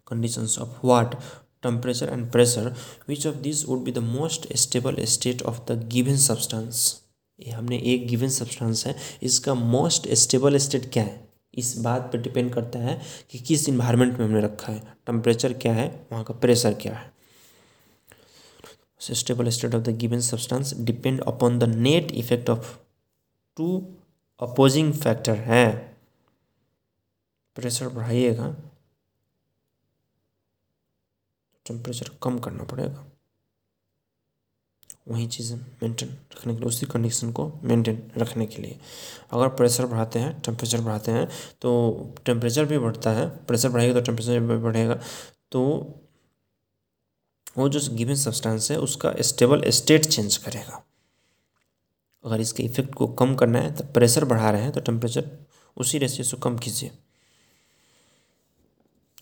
conditions 0.08 0.58
of 0.58 0.86
what 0.86 1.14
temperature 1.62 2.08
and 2.08 2.30
pressure 2.32 2.74
which 3.08 3.26
of 3.26 3.36
this 3.36 3.64
would 3.68 3.84
be 3.84 3.92
the 3.92 3.98
most 3.98 4.52
stable 4.56 5.04
state 5.04 5.42
of 5.42 5.60
the 5.68 5.82
given 5.92 6.16
substance 6.16 7.00
ये 7.38 7.50
हमने 7.50 7.78
एक 7.84 8.06
given 8.08 8.28
substance 8.28 8.86
है। 8.86 8.94
इसका 9.22 9.54
most 9.54 10.08
stable 10.14 10.56
state 10.56 10.90
क्या 10.92 11.02
है? 11.02 11.28
इस 11.54 11.76
बात 11.78 12.02
पर 12.12 12.20
डिपेंड 12.22 12.52
करता 12.54 12.78
है 12.78 13.00
कि 13.30 13.38
किस 13.38 13.68
इन्वायरमेंट 13.68 14.18
में 14.18 14.24
हमने 14.26 14.40
रखा 14.40 14.72
है। 14.72 14.80
टेम्परेचर 15.06 15.52
क्या 15.52 15.72
है? 15.72 15.88
वहाँ 16.12 16.24
का 16.24 16.34
प्रेशर 16.34 16.74
क्या 16.74 16.94
है? 16.94 17.12
Stable 19.00 19.48
state 19.48 19.74
of 19.74 19.82
the 19.82 19.96
given 19.98 20.20
substance 20.20 20.74
depend 20.80 21.20
upon 21.20 21.58
the 21.58 21.64
net 21.64 22.12
effect 22.12 22.50
of 22.50 22.74
two 23.56 23.66
opposing 24.40 24.92
factor 24.94 25.36
है। 25.40 25.66
प्रेशर 27.56 27.88
बढ़ाइएगा। 27.88 28.54
टेम्परेचर 31.66 32.10
कम 32.22 32.38
करना 32.38 32.64
पड़ेगा। 32.64 33.04
वही 35.08 35.26
चीज़ें 35.26 35.56
मेंटेन 35.56 36.08
रखने 36.08 36.52
के 36.54 36.58
लिए, 36.58 36.68
उसी 36.68 36.86
कंडीशन 36.86 37.32
को 37.32 37.46
मेंटेन 37.64 38.10
रखने 38.18 38.46
के 38.46 38.62
लिए। 38.62 38.78
अगर 39.32 39.48
प्रेशर 39.48 39.86
बढ़ाते 39.86 40.18
हैं, 40.18 40.40
टेम्परेचर 40.40 40.80
बढ़ाते 40.80 41.12
हैं 41.12 41.26
तो 41.62 42.14
टेम्परेचर 42.26 42.64
भी 42.64 42.78
बढ़ता 42.78 43.10
है। 43.10 43.28
प्रेशर 43.46 43.68
बढ़ाएगा 43.68 43.94
तो 43.94 44.00
टेम्परेचर 44.00 44.40
भी 44.40 44.56
बढ़ेगा। 44.58 44.94
तो 45.52 45.62
वो 47.58 47.68
जो 47.68 47.80
गिवन 47.96 48.14
सब्सटेंस 48.14 48.70
है, 48.70 48.78
उसका 48.78 49.14
स्टेबल 49.20 49.70
स्टेट 49.70 50.06
चेंज 50.06 50.36
करेगा। 50.36 50.82
अगर 52.24 52.40
इसके 52.40 52.62
इफ़ेक्ट 52.62 52.94
को 52.94 53.06
कम 53.14 53.34
करना 53.34 53.58
है 53.58 53.74
तो 53.76 53.84
प्रेशर 53.94 54.24
बढ़ा 54.24 54.50
रहे 54.50 54.62
हैं 54.62 54.72
तो 54.72 54.80
टेम्परेचर 54.80 55.30
उसी 55.76 55.98
रेशियो 55.98 56.24
से 56.24 56.36
कम 56.42 56.58
कीजिए। 56.58 56.90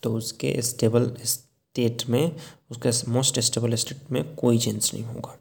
तो 0.03 0.13
उसके 0.15 0.61
स्टेबल 0.61 1.15
स्टेट 1.23 2.03
में, 2.09 2.35
उसके 2.71 2.89
मोस्ट 3.11 3.39
स्टेबल 3.39 3.75
स्टेट 3.75 4.11
में 4.11 4.35
कोई 4.35 4.57
चेंज 4.59 4.91
नहीं 4.93 5.03
होगा। 5.03 5.37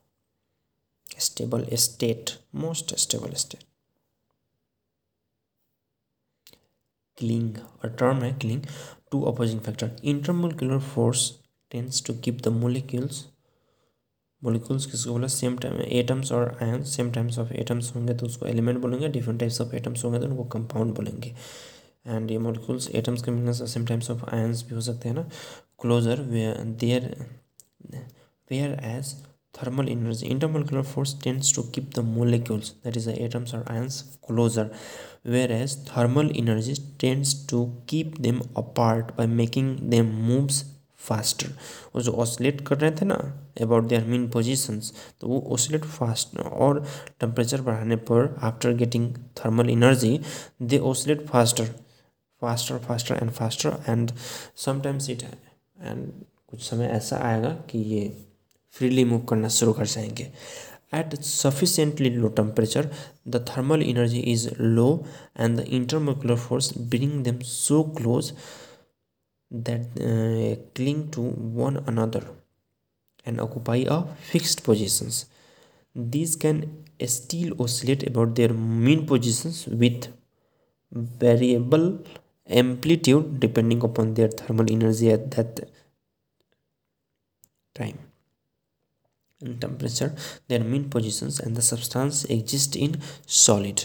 Stable 1.20 1.66
state 1.74 2.30
most 2.54 2.94
stable 2.96 3.34
state 3.34 3.64
cling 7.18 7.56
और 7.56 7.94
टर्म 7.96 8.22
है 8.22 8.32
cling 8.34 8.62
two 9.12 9.22
opposing 9.22 9.60
factor 9.60 9.96
intermolecular 10.04 10.78
force 10.84 11.30
tends 11.72 12.02
to 12.06 12.14
keep 12.14 12.40
the 12.42 12.48
molecules 12.54 13.24
molecules 14.42 14.86
किसको 14.86 15.12
बोला 15.12 15.26
सेम 15.28 15.56
टाइम 15.58 15.80
एटम्स 15.80 16.32
और 16.32 16.56
ions 16.62 16.96
same 16.96 17.12
times 17.12 17.38
of 17.38 17.52
atoms 17.54 17.94
होंगे 17.96 18.14
तो 18.14 18.26
उसको 18.26 18.46
एलिमेंट 18.46 18.78
बोलेंगे 18.80 19.08
डिफरेंट 19.08 19.40
टाइप्स 19.40 19.60
ऑफ़ 19.60 19.74
एटम्स 19.76 20.04
होंगे 20.04 20.18
तो 20.20 20.26
उनको 20.26 20.44
कंपाउंड 20.56 20.94
बोलेंगे। 20.94 21.34
एंड 22.06 22.30
ये 22.30 22.38
मोलिकुल्स 22.38 22.88
एटम्स 22.90 23.22
के 23.22 23.30
मिलने 23.30 23.52
से 23.54 23.66
सेम 23.66 23.86
टाइम्स 23.86 24.10
ऑफ़ 24.10 24.24
आयन्स 24.34 24.62
भी 24.68 24.74
हो 24.74 24.80
सकते 24.80 25.08
हैं 25.08 25.16
ना। 25.16 25.28
Closer 25.80 26.18
there 26.80 27.14
whereas 28.84 29.14
thermal 29.54 29.88
energy 29.88 30.26
intermolecular 30.26 30.82
force 30.82 31.14
tends 31.22 31.54
to 31.56 31.62
keep 31.74 31.90
the 31.96 32.04
molecules 32.04 32.72
that 32.84 32.96
is 32.96 33.08
the 33.10 33.14
atoms 33.18 33.54
और 33.54 33.64
ions 33.70 34.00
closer 34.26 34.70
whereas 35.52 35.76
thermal 35.88 36.30
energy 36.36 36.74
tends 37.00 37.34
to 37.50 37.64
keep 37.88 38.14
them 38.20 38.40
apart 38.56 39.16
by 39.16 39.26
making 39.26 39.76
them 39.90 40.06
moves 40.22 40.64
faster 41.02 41.46
वो 41.96 42.00
जो 42.02 42.12
oscillate 42.12 42.60
कर 42.60 42.78
रहे 42.78 42.90
थे 42.90 43.04
ना 43.04 43.14
about 43.60 43.84
their 43.84 44.04
mean 44.04 44.30
positions 44.30 44.92
तो 45.20 45.28
वो 45.28 45.46
oscillate 45.54 45.84
fast 45.84 46.38
और 46.38 46.86
टेम्परेचर 47.20 47.60
बढ़ाने 47.60 47.96
पर 47.96 48.34
after 48.42 48.72
getting 48.72 49.14
thermal 49.14 49.70
energy 49.70 50.20
they 50.62 50.78
oscillate 50.78 51.26
faster 51.26 51.64
faster 52.40 52.78
faster 52.78 53.14
and 53.14 53.30
faster 53.30 53.76
and 53.88 54.12
sometimes 54.56 55.10
it 55.10 55.22
and 55.80 56.12
कुछ 56.50 56.62
समय 56.62 56.86
ऐसा 56.86 57.16
आएगा 57.16 57.50
कि 57.70 57.78
ये 57.78 58.24
फ्रीली 58.70 59.04
मूव 59.04 59.20
करना 59.20 59.48
शुरू 59.48 59.72
कर 59.72 59.86
जाएँगे। 59.86 60.32
At 60.94 61.14
sufficiently 61.14 62.10
low 62.10 62.28
temperature 62.28 62.90
the 63.28 63.44
thermal 63.48 63.82
energy 63.82 64.20
is 64.20 64.48
low 64.60 65.06
and 65.40 65.56
the 65.58 65.60
intermolecular 65.60 66.36
force 66.36 66.78
bring 66.78 67.12
them 67.24 67.38
so 67.38 67.82
close 67.82 68.32
that 69.52 69.82
uh, 70.00 70.56
cling 70.74 71.10
to 71.10 71.20
one 71.20 71.84
another 71.86 72.24
and 73.24 73.40
occupy 73.40 73.84
a 73.86 74.04
fixed 74.16 74.64
positions. 74.64 75.26
These 75.94 76.36
can 76.36 76.84
still 77.06 77.60
oscillate 77.60 78.06
about 78.06 78.34
their 78.34 78.48
mean 78.48 79.06
positions 79.06 79.66
with 79.66 80.08
variable 80.90 82.00
amplitude 82.48 83.40
depending 83.40 83.82
upon 83.82 84.14
their 84.14 84.28
thermal 84.28 84.66
energy 84.70 85.10
at 85.10 85.30
that 85.32 85.68
time. 87.74 87.98
And 89.40 89.60
temperature 89.60 90.14
their 90.48 90.60
mean 90.60 90.88
positions 90.88 91.40
and 91.40 91.56
the 91.56 91.62
substance 91.62 92.24
exist 92.24 92.74
in 92.76 93.00
solid. 93.26 93.84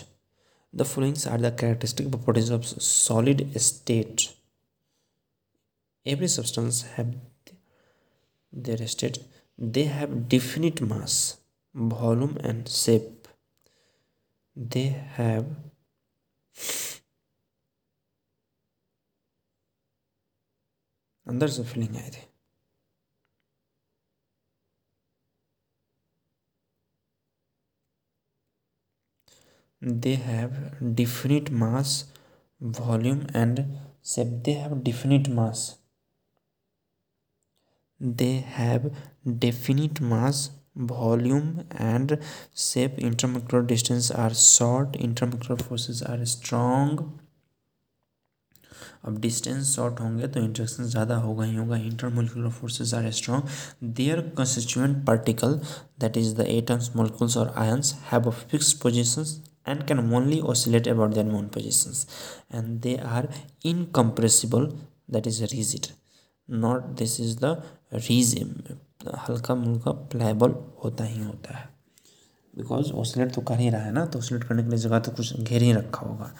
The 0.71 0.85
following 0.85 1.17
are 1.29 1.37
the 1.37 1.51
characteristic 1.51 2.09
properties 2.09 2.49
of 2.49 2.65
solid 2.65 3.59
state 3.59 4.36
every 6.13 6.27
substance 6.35 6.81
have 6.95 7.15
their 8.67 8.87
state 8.95 9.19
they 9.75 9.83
have 9.97 10.13
definite 10.35 10.81
mass 10.91 11.15
volume 11.95 12.37
and 12.51 12.69
shape 12.69 13.27
they 14.75 14.87
have 15.17 15.55
अंदर 21.29 21.47
से 21.49 21.63
feeling 21.71 21.95
आए 21.97 22.09
थे 22.15 22.25
they 30.03 30.15
have 30.15 30.53
definite 30.99 31.49
mass 31.63 31.89
volume 32.77 33.19
and 33.41 33.59
shape 34.11 34.31
they 34.45 34.53
have 34.53 34.73
definite 34.87 35.29
mass 35.39 35.65
they 38.00 38.34
have 38.58 38.90
definite 39.38 40.00
mass 40.00 40.50
volume 40.74 41.66
and 41.72 42.18
shape 42.56 42.96
intermolecular 42.98 43.66
distance 43.66 44.10
are 44.10 44.34
short 44.34 44.92
intermolecular 45.08 45.60
forces 45.62 46.02
are 46.02 46.24
strong 46.26 47.02
अब 49.04 49.18
distance 49.20 49.74
short 49.74 50.00
होंगे 50.00 50.26
तो 50.34 50.40
interaction 50.40 50.84
ज़्यादा 50.88 51.16
होगा 51.20 51.44
ही 51.44 51.54
होगा 51.56 51.76
intermolecular 51.76 52.50
forces 52.58 52.92
are 52.94 53.10
strong 53.12 53.48
their 53.96 54.20
constituent 54.38 55.04
particle 55.06 55.58
that 56.00 56.16
is 56.16 56.34
the 56.36 56.46
atoms 56.48 56.90
molecules 56.96 57.36
और 57.36 57.52
ions 57.64 57.92
have 58.10 58.28
a 58.30 58.34
fixed 58.50 58.80
positions 58.82 59.40
and 59.66 59.86
can 59.88 60.12
only 60.12 60.40
oscillate 60.52 60.88
about 60.88 61.12
their 61.14 61.26
own 61.38 61.48
positions 61.48 61.98
and 62.50 62.82
they 62.82 62.94
are 63.16 63.28
incompressible 63.64 64.64
that 65.08 65.26
is 65.26 65.36
rigid 65.52 65.84
not 66.49 66.95
this 66.97 67.19
is 67.21 67.37
the 67.39 67.55
rigid 67.95 68.75
हल्का 69.27 69.55
मुल्का 69.55 69.91
pliable 70.11 70.53
होता 70.83 71.03
ही 71.03 71.23
होता 71.23 71.57
है। 71.57 71.65
Because 72.53 72.91
oscillate 72.93 73.33
तो 73.33 73.41
कर 73.41 73.59
ही 73.59 73.69
रहा 73.69 73.81
है 73.81 73.91
ना 73.93 74.05
तो 74.05 74.19
ऑसलेट 74.19 74.43
करने 74.43 74.63
के 74.63 74.69
लिए 74.69 74.79
जगह 74.79 74.99
तो 74.99 75.11
कुछ 75.11 75.39
घेर 75.39 75.61
ही 75.61 75.73
रखा 75.73 76.05
होगा। 76.07 76.31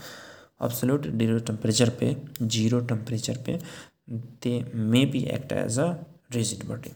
अब्सोल्यूट 0.61 1.07
ज़ीरो 1.07 1.39
टेम्परेचर 1.47 1.89
पे 1.99 2.15
ज़ीरो 2.41 2.79
टेम्परेचर 2.85 3.37
पे 3.45 3.59
they 4.43 4.59
may 4.75 5.05
be 5.05 5.19
act 5.33 5.51
as 5.53 5.79
a 5.79 5.91
rigid 6.33 6.67
body 6.67 6.91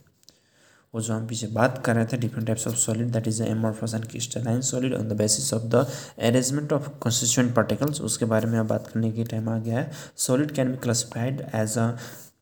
वो 0.94 1.01
जो 1.01 1.13
हम 1.13 1.27
पीछे 1.27 1.48
बात 1.50 1.82
कर 1.86 1.96
रहे 1.96 2.06
थे 2.06 2.18
different 2.18 2.48
types 2.48 2.68
of 2.68 2.75
solid 2.77 3.12
that 3.12 3.27
is 3.27 3.41
amorphous 3.44 3.94
and 3.96 4.06
crystalline 4.08 4.62
solid 4.70 4.94
on 4.94 5.08
the 5.10 5.18
basis 5.18 5.53
of 5.53 5.63
the 5.65 5.86
arrangement 6.20 6.74
of 6.74 6.89
constituent 7.03 7.56
particles 7.56 8.01
उसके 8.01 8.25
बारे 8.25 8.48
में 8.48 8.58
अब 8.60 8.68
बात 8.68 8.88
करने 8.88 9.12
के 9.12 9.24
टाइम 9.25 9.50
आ 9.50 9.58
गया 9.60 9.80
है। 9.80 9.91
Solid 10.18 10.51
can 10.51 10.72
be 10.72 10.77
classified 10.77 11.41
as 11.56 11.77
a 11.77 11.88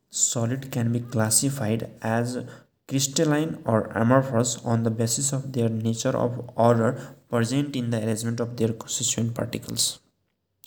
solid 0.10 0.72
can 0.72 0.92
be 0.92 1.00
classified 1.00 1.90
as 2.02 2.44
crystalline 2.88 3.62
or 3.66 3.82
amorphous 4.02 4.58
on 4.66 4.84
the 4.84 4.90
basis 4.90 5.32
of 5.32 5.54
their 5.54 5.70
nature 5.70 6.16
of 6.26 6.50
order 6.56 7.16
present 7.30 7.76
in 7.76 7.92
the 7.92 8.04
arrangement 8.04 8.40
of 8.40 8.58
their 8.58 8.74
constituent 8.74 9.36
particles. 9.36 10.00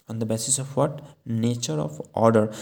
On 0.08 0.18
the 0.18 0.26
basis 0.26 0.58
of 0.58 0.76
what? 0.76 1.00
Nature 1.26 1.80
of 1.80 2.00
order. 2.14 2.52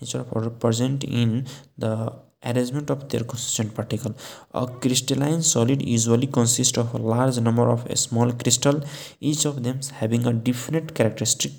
Nature 0.00 0.20
of 0.20 0.32
order 0.32 0.50
present 0.50 1.04
in 1.04 1.46
the 1.76 2.12
arrangement 2.44 2.90
of 2.90 3.08
their 3.10 3.24
constituent 3.24 3.74
particle. 3.74 4.14
A 4.54 4.66
crystalline 4.66 5.42
solid 5.42 5.82
usually 5.82 6.26
consists 6.26 6.78
of 6.78 6.94
a 6.94 6.98
large 6.98 7.38
number 7.40 7.68
of 7.68 7.86
small 7.98 8.32
crystal 8.32 8.82
each 9.20 9.44
of 9.44 9.62
them 9.62 9.80
having 10.00 10.26
a 10.26 10.32
definite 10.32 10.94
characteristic 10.94 11.52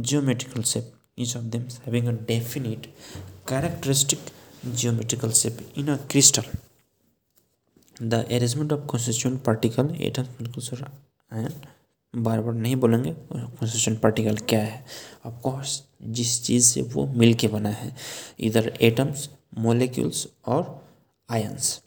geometrical 0.00 0.62
shape. 0.62 0.84
Each 1.16 1.34
of 1.34 1.50
them 1.50 1.68
having 1.84 2.08
a 2.08 2.12
definite 2.12 2.86
characteristic 3.46 4.18
geometrical 4.74 5.30
shape 5.30 5.60
in 5.76 5.88
a 5.88 5.98
crystal. 6.10 6.44
The 8.00 8.20
arrangement 8.34 8.72
of 8.72 8.86
constituent 8.86 9.42
particle 9.44 9.88
atoms 10.08 10.28
molecules 10.38 10.72
ion 11.32 11.54
बार 12.14 12.40
बार 12.40 12.54
नहीं 12.54 12.76
बोलेंगे 12.76 13.12
constituent 13.32 14.00
particle 14.00 14.36
क्या 14.48 14.60
है? 14.60 14.84
Of course 15.26 15.82
जिस 16.16 16.42
चीज़ 16.44 16.66
से 16.66 16.82
वो 16.94 17.06
मिल 17.06 17.34
के 17.40 17.48
बना 17.48 17.68
है 17.68 17.94
इधर 18.48 18.68
एटम्स 18.82 19.28
मोलिक्यूल्स 19.58 20.26
और 20.46 20.64
आयंस 21.28 21.80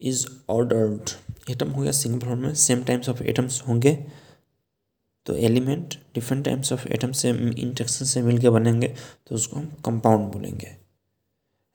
इज़ 0.00 0.26
ऑर्डर्ड 0.50 1.10
एटम 1.50 1.70
हो 1.70 1.82
गया 1.82 1.92
सिंगल 1.92 2.26
फॉर्म 2.26 2.42
में 2.42 2.54
सेम 2.54 2.84
टाइम्स 2.84 3.08
ऑफ़ 3.08 3.22
एटम्स 3.22 3.62
होंगे। 3.68 3.94
तो 5.26 5.36
element 5.36 5.94
different 6.14 6.44
types 6.44 6.72
of 6.72 6.88
atom 6.88 7.12
से 7.12 7.30
इंट्रेक्शन 7.30 8.04
से 8.04 8.22
मिलकर 8.22 8.50
बनेंगे 8.50 8.88
तो 9.26 9.34
उसको 9.34 9.56
हम 9.56 9.66
कंपाउंड 9.84 10.32
बोलेंगे। 10.32 10.76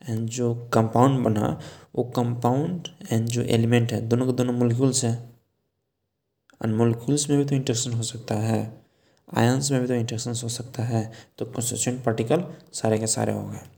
एंड 0.10 0.30
जो 0.30 0.56
कंपाउंड 0.74 1.26
बना, 1.26 1.62
वो 1.96 2.04
कंपाउंड 2.04 2.88
एंड 3.12 3.28
जो 3.28 3.42
एलिमेंट 3.42 3.94
है, 3.94 4.02
दोनों 4.02 4.26
के 4.26 4.34
दोनों 4.34 4.54
मोलिक्यूल्स 4.54 5.04
हैं। 5.06 5.40
एंड 6.66 6.76
मोलिक्यूल्स 6.76 7.30
में 7.30 7.40
भी 7.40 7.46
तो 7.46 7.56
इंट्रेक्शन 7.56 7.94
हो 7.94 8.04
सकता 8.04 8.36
है। 8.36 8.82
आयंस 9.38 9.72
में 9.72 9.82
भी 9.82 9.88
तो 9.88 9.94
इंट्रेक्शन 9.94 10.30
हो 10.30 10.50
सकता 10.50 10.84
है। 10.84 11.12
तो 11.38 11.46
कंस्टिट्यूएंट 11.46 12.04
पार्टिकल 12.04 12.46
सारे 12.74 13.00
के 13.00 13.08
सारे 13.08 13.34
हो 13.34 13.48
गए। 13.48 13.77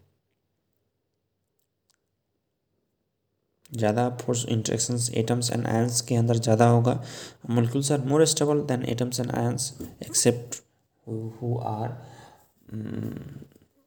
ज़्यादा 3.71 4.09
force 4.21 4.45
interactions 4.49 5.09
atoms 5.17 5.51
and 5.51 5.65
ions 5.67 6.01
के 6.01 6.15
अंदर 6.15 6.37
ज़्यादा 6.37 6.67
होगा। 6.69 6.93
Molecules 7.49 7.91
are 7.91 8.05
more 8.07 8.25
stable 8.25 8.61
than 8.67 8.85
atoms 8.89 9.19
and 9.19 9.31
ions 9.31 9.73
except 10.03 10.61
who 11.07 11.57
are 11.67 11.97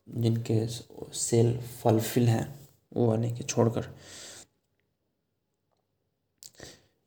जिनके 0.07 0.67
सेल 0.67 1.57
फलफिल 1.83 2.29
हैं, 2.29 2.47
वो 2.93 3.07
वाले 3.09 3.31
के 3.31 3.45
छोड़कर। 3.45 3.89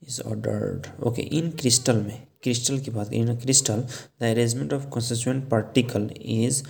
Is 0.01 0.21
ordered 0.21 0.87
okay 1.07 1.21
in 1.37 1.51
crystal 1.59 2.01
में 2.01 2.27
क्रिस्टल 2.43 2.79
की 2.79 2.91
बात 2.91 3.13
in 3.13 3.35
crystal 3.37 3.81
the 4.21 4.23
arrangement 4.23 4.73
of 4.73 4.89
constituent 4.95 5.49
particle 5.49 6.09
is 6.15 6.63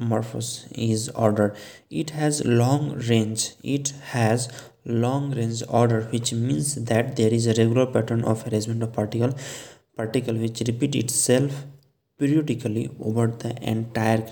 amorphous, 0.00 0.66
is 0.74 1.08
ordered. 1.10 1.56
It 1.90 2.10
has 2.10 2.44
long 2.44 2.84
range. 3.08 3.42
It 3.62 3.92
has 4.12 4.48
long 4.84 5.30
range 5.34 5.62
order 5.68 6.02
which 6.12 6.32
means 6.32 6.74
that 6.90 7.16
there 7.16 7.32
is 7.32 7.46
a 7.46 7.54
regular 7.54 7.86
pattern 7.86 8.22
of 8.24 8.46
arrangement 8.48 8.82
of 8.82 8.92
particle 8.92 9.32
particle 9.96 10.34
which 10.34 10.60
repeat 10.66 10.94
itself 10.96 11.64
periodically 12.18 12.90
over 13.00 13.26
the 13.26 13.50
entire 13.62 14.22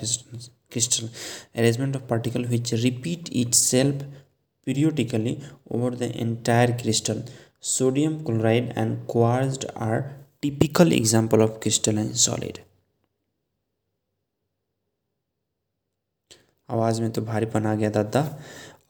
crystal, 0.71 1.09
arrangement 1.57 1.97
of 1.97 2.07
particle 2.07 2.45
which 2.45 2.73
repeat 2.73 3.29
itself 3.33 3.95
periodically 4.65 5.41
over 5.71 5.91
the 5.91 6.11
entire 6.19 6.73
crystal 6.79 7.23
sodium 7.61 8.25
chloride 8.25 8.73
and 8.77 9.07
quartz 9.07 9.65
are 9.77 10.15
typical 10.41 10.93
example 10.93 11.43
of 11.43 11.61
crystalline 11.61 12.15
solid 12.15 12.61
आवाज़ 16.71 17.01
में 17.03 17.11
तो 17.13 17.23
भारीपन 17.23 17.67
आ 17.67 17.75
गया 17.75 17.91
दादा 17.91 18.21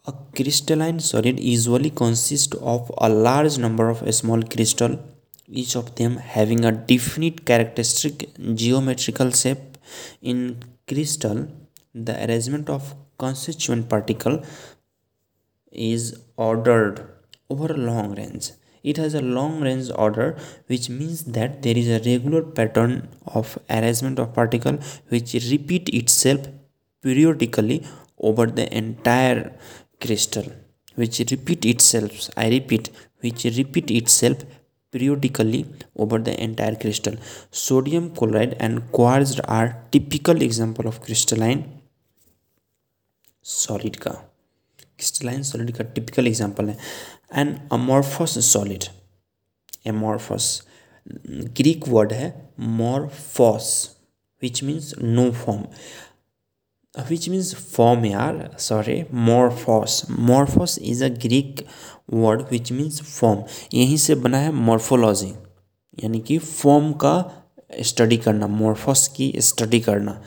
a 0.09 0.13
crystalline 0.37 1.01
solid 1.01 1.39
usually 1.39 1.91
consists 1.91 2.57
of 2.75 2.91
a 3.07 3.09
large 3.27 3.57
number 3.65 3.87
of 3.93 3.99
small 4.19 4.43
crystals 4.55 4.99
each 5.61 5.75
of 5.81 5.95
them 5.99 6.17
having 6.17 6.65
a 6.65 6.73
definite 6.73 7.45
characteristic 7.47 8.29
geometrical 8.55 9.31
shape. 9.31 9.79
In 10.21 10.63
crystal 10.87 11.49
the 11.95 12.15
arrangement 12.25 12.69
of 12.69 12.95
constituent 13.19 13.89
particle 13.89 14.45
is 15.73 16.19
ordered 16.37 17.09
over 17.51 17.73
a 17.73 17.77
long 17.77 18.15
range. 18.15 18.51
It 18.83 18.97
has 18.99 19.15
a 19.15 19.23
long 19.23 19.61
range 19.61 19.91
order 19.95 20.37
which 20.67 20.89
means 20.89 21.25
that 21.25 21.63
there 21.63 21.77
is 21.77 21.89
a 21.89 22.01
regular 22.11 22.43
pattern 22.43 23.09
of 23.27 23.59
arrangement 23.69 24.19
of 24.19 24.35
particle 24.35 24.79
which 25.09 25.33
repeat 25.51 25.89
itself 25.89 26.47
periodically 27.03 27.87
over 28.19 28.47
the 28.47 28.67
entire 28.77 29.53
crystal 30.01 30.49
which 31.01 31.19
repeat 31.33 31.65
itself 31.73 32.29
i 32.45 32.49
repeat 32.57 32.91
which 33.25 33.45
repeat 33.59 33.91
itself 34.01 34.39
periodically 34.95 35.63
over 35.97 36.19
the 36.29 36.35
entire 36.49 36.77
crystal 36.85 37.17
sodium 37.65 38.07
chloride 38.19 38.57
and 38.67 38.81
quartz 38.93 39.39
are 39.59 39.69
typical 39.97 40.47
example 40.49 40.87
of 40.93 41.03
crystalline 41.07 41.63
solid 43.43 43.97
का 44.07 44.17
crystalline 44.99 45.43
solid 45.43 45.71
का 45.77 45.85
typical 45.95 46.27
example 46.27 46.69
है 46.69 46.77
an 47.41 47.55
amorphous 47.73 48.39
solid 48.47 48.85
amorphous 49.87 50.47
Greek 51.59 51.89
word 51.89 52.13
है 52.13 52.31
morphos 52.79 53.69
which 54.43 54.63
means 54.63 54.93
no 55.03 55.31
form 55.45 55.65
which 57.11 57.29
means 57.29 57.55
form 57.55 58.05
यार 58.05 58.57
sorry 58.59 59.03
morphos 59.13 60.03
morphos 60.11 60.79
is 60.79 61.05
a 61.05 61.09
Greek 61.09 61.67
word 62.13 62.43
which 62.51 62.73
means 62.73 63.03
form 63.03 63.43
यहीं 63.75 63.97
से 63.97 64.15
बना 64.15 64.39
है 64.39 64.53
morphology 64.53 65.33
यानी 66.05 66.21
कि 66.21 66.39
फॉर्म 66.39 66.93
का 66.93 67.15
स्टडी 67.83 68.17
करना 68.17 68.47
मॉर्फोस 68.47 69.09
की 69.09 69.33
स्टडी 69.39 69.81
करना. 69.81 70.23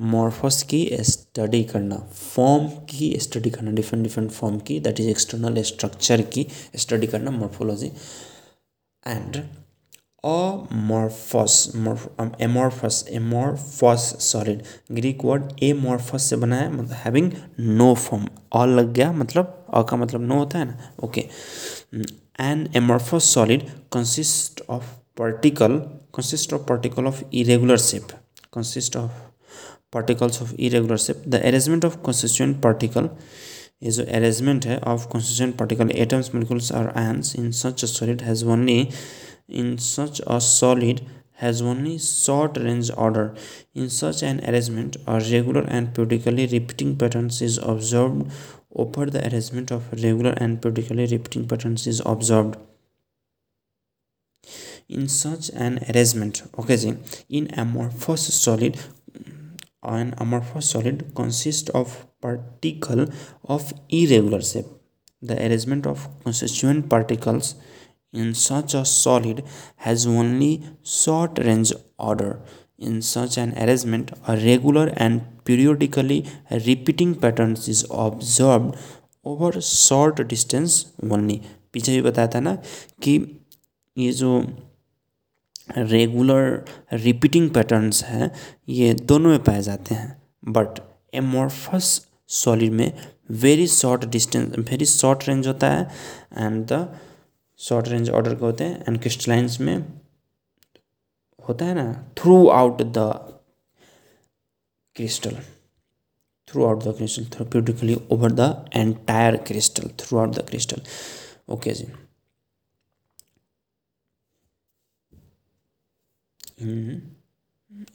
मॉर्फस 0.00 0.62
की 0.62 0.96
स्टडी 1.00 1.62
करना. 1.64 1.96
फॉर्म 2.36 2.68
की 2.68 3.18
स्टडी 3.18 3.50
करना 3.50 3.70
डिफरेंट 3.70 4.02
डिफरेंट 4.02 4.30
फॉर्म 4.30 4.58
की 4.58 4.78
दैट 4.80 5.00
इज़ 5.00 5.08
एक्सटर्नल 5.08 5.62
स्ट्रक्चर 5.62 6.22
की 6.22 6.46
स्टडी 6.76 7.06
करना 7.06 7.30
morphology 7.30 7.90
and 9.06 9.36
amorphous 10.24 11.54
amorphous 12.40 13.04
amorphous 13.10 14.02
solid 14.20 14.62
Greek 14.92 15.24
word 15.24 15.62
amorphous 15.62 16.22
से 16.22 16.36
बना 16.36 16.56
है 16.56 16.70
मतलब 16.72 16.96
हैविंग 16.96 17.30
नो 17.60 17.94
फॉर्म 17.94 18.26
अ 18.52 18.64
लग 18.66 18.92
गया 18.92 19.10
मतलब 19.12 19.66
अ 19.74 19.82
का 19.82 19.96
मतलब 19.96 20.20
नो 20.20 20.38
होता 20.38 20.58
है 20.58 20.64
ना? 20.64 20.78
Okay 21.04 21.28
an 22.40 22.66
amorphous 22.76 23.32
solid 23.34 23.66
consist 23.92 24.62
of 24.70 24.84
particle 25.18 25.78
consist 26.14 26.52
of 26.52 26.62
particle 26.68 27.06
of 27.06 27.22
irregular 27.32 27.78
shape 27.78 28.08
consist 28.54 28.96
of 28.96 29.20
particles 29.92 30.42
of 30.42 30.54
irregular 30.58 30.96
shape 30.96 31.24
the 31.28 31.40
arrangement 31.44 31.84
of 31.84 31.96
consistent 32.06 32.62
particle 32.62 33.08
ये 33.82 33.90
जो 33.90 34.02
अरेंजमेंट 34.06 34.66
है 34.66 34.78
of 34.86 35.06
consistent 35.08 35.56
particle 35.58 35.90
atoms 35.96 36.34
molecules 36.34 36.72
or 36.72 36.92
एंस 36.98 37.34
in 37.36 37.50
such 37.52 37.84
a 37.84 37.86
solid 37.88 38.22
has 38.22 38.44
only 38.44 38.88
in 39.48 39.78
such 39.78 40.20
a 40.26 40.40
solid 40.40 41.04
has 41.42 41.60
only 41.60 41.98
short 41.98 42.56
range 42.56 42.90
order 42.96 43.34
in 43.74 43.88
such 43.90 44.22
an 44.22 44.40
arrangement 44.48 44.96
a 45.06 45.18
regular 45.20 45.62
and 45.62 45.94
periodically 45.94 46.46
repeating 46.46 46.96
patterns 46.96 47.40
is 47.42 47.58
observed 47.58 48.30
over 48.74 49.06
the 49.06 49.22
arrangement 49.28 49.70
of 49.70 49.90
regular 49.92 50.34
and 50.36 50.62
periodically 50.62 51.06
repeating 51.06 51.46
patterns 51.48 51.86
is 51.86 52.02
observed 52.04 52.56
in 54.88 55.08
such 55.08 55.50
an 55.50 55.78
arrangement 55.90 56.42
okay 56.58 56.96
in 57.28 57.48
amorphous 57.54 58.32
solid 58.34 58.78
an 59.82 60.14
amorphous 60.18 60.70
solid 60.70 61.12
consists 61.14 61.68
of 61.70 62.06
particle 62.20 63.06
of 63.44 63.72
irregular 63.88 64.40
shape. 64.40 64.66
The 65.20 65.36
arrangement 65.44 65.86
of 65.86 66.08
constituent 66.22 66.88
particles 66.88 67.54
in 68.12 68.34
such 68.34 68.74
a 68.74 68.84
solid 68.84 69.44
has 69.76 70.06
only 70.06 70.62
short 70.82 71.38
range 71.38 71.72
order. 71.98 72.40
In 72.78 73.00
such 73.00 73.38
an 73.38 73.56
arrangement, 73.56 74.10
a 74.26 74.36
regular 74.36 74.92
and 74.96 75.22
periodically 75.44 76.26
repeating 76.50 77.14
patterns 77.14 77.68
is 77.68 77.84
observed 77.90 78.76
over 79.24 79.60
short 79.60 80.26
distance 80.28 80.86
only. 81.10 81.40
पीछे 81.72 81.92
भी 81.92 82.02
बताया 82.02 82.28
था 82.28 82.40
ना 82.40 82.54
कि 83.02 83.12
ये 83.96 84.12
जो 84.12 84.30
regular 85.78 86.64
repeating 86.92 87.48
patterns 87.50 88.02
हैं 88.04 88.30
ये 88.68 88.92
दोनों 89.10 89.30
में 89.30 89.42
पाए 89.44 89.62
जाते 89.62 89.94
हैं 89.94 90.10
बट 90.56 90.80
एमोर्फस 91.14 91.88
सॉलिड 92.40 92.72
में 92.72 92.92
very 93.42 93.66
short 93.66 94.04
distance 94.16 94.58
very 94.70 94.86
short 94.86 95.28
range 95.28 95.46
होता 95.46 95.70
है 95.70 95.90
and 96.38 96.64
the 96.72 96.86
short 97.62 97.88
range 97.88 98.10
order 98.10 98.34
के 98.34 98.44
होते 98.44 98.64
हैं 98.64 98.84
एंड 98.88 99.00
क्रिस्टलाइंस 99.00 99.60
में 99.60 99.76
होता 101.48 101.64
है 101.64 101.74
ना 101.74 101.92
throughout 102.50 102.82
the 102.82 103.08
crystal 104.96 105.36
throughout 106.66 106.82
the 106.84 106.94
crystal 106.96 107.24
थ्रोप्यूटिकली 107.36 107.94
over 108.12 108.32
the 108.32 108.48
entire 108.76 109.36
crystal 109.48 109.90
throughout 110.18 110.34
the 110.36 110.46
crystal 110.48 110.82
okay 111.50 111.72
ji 111.74 111.86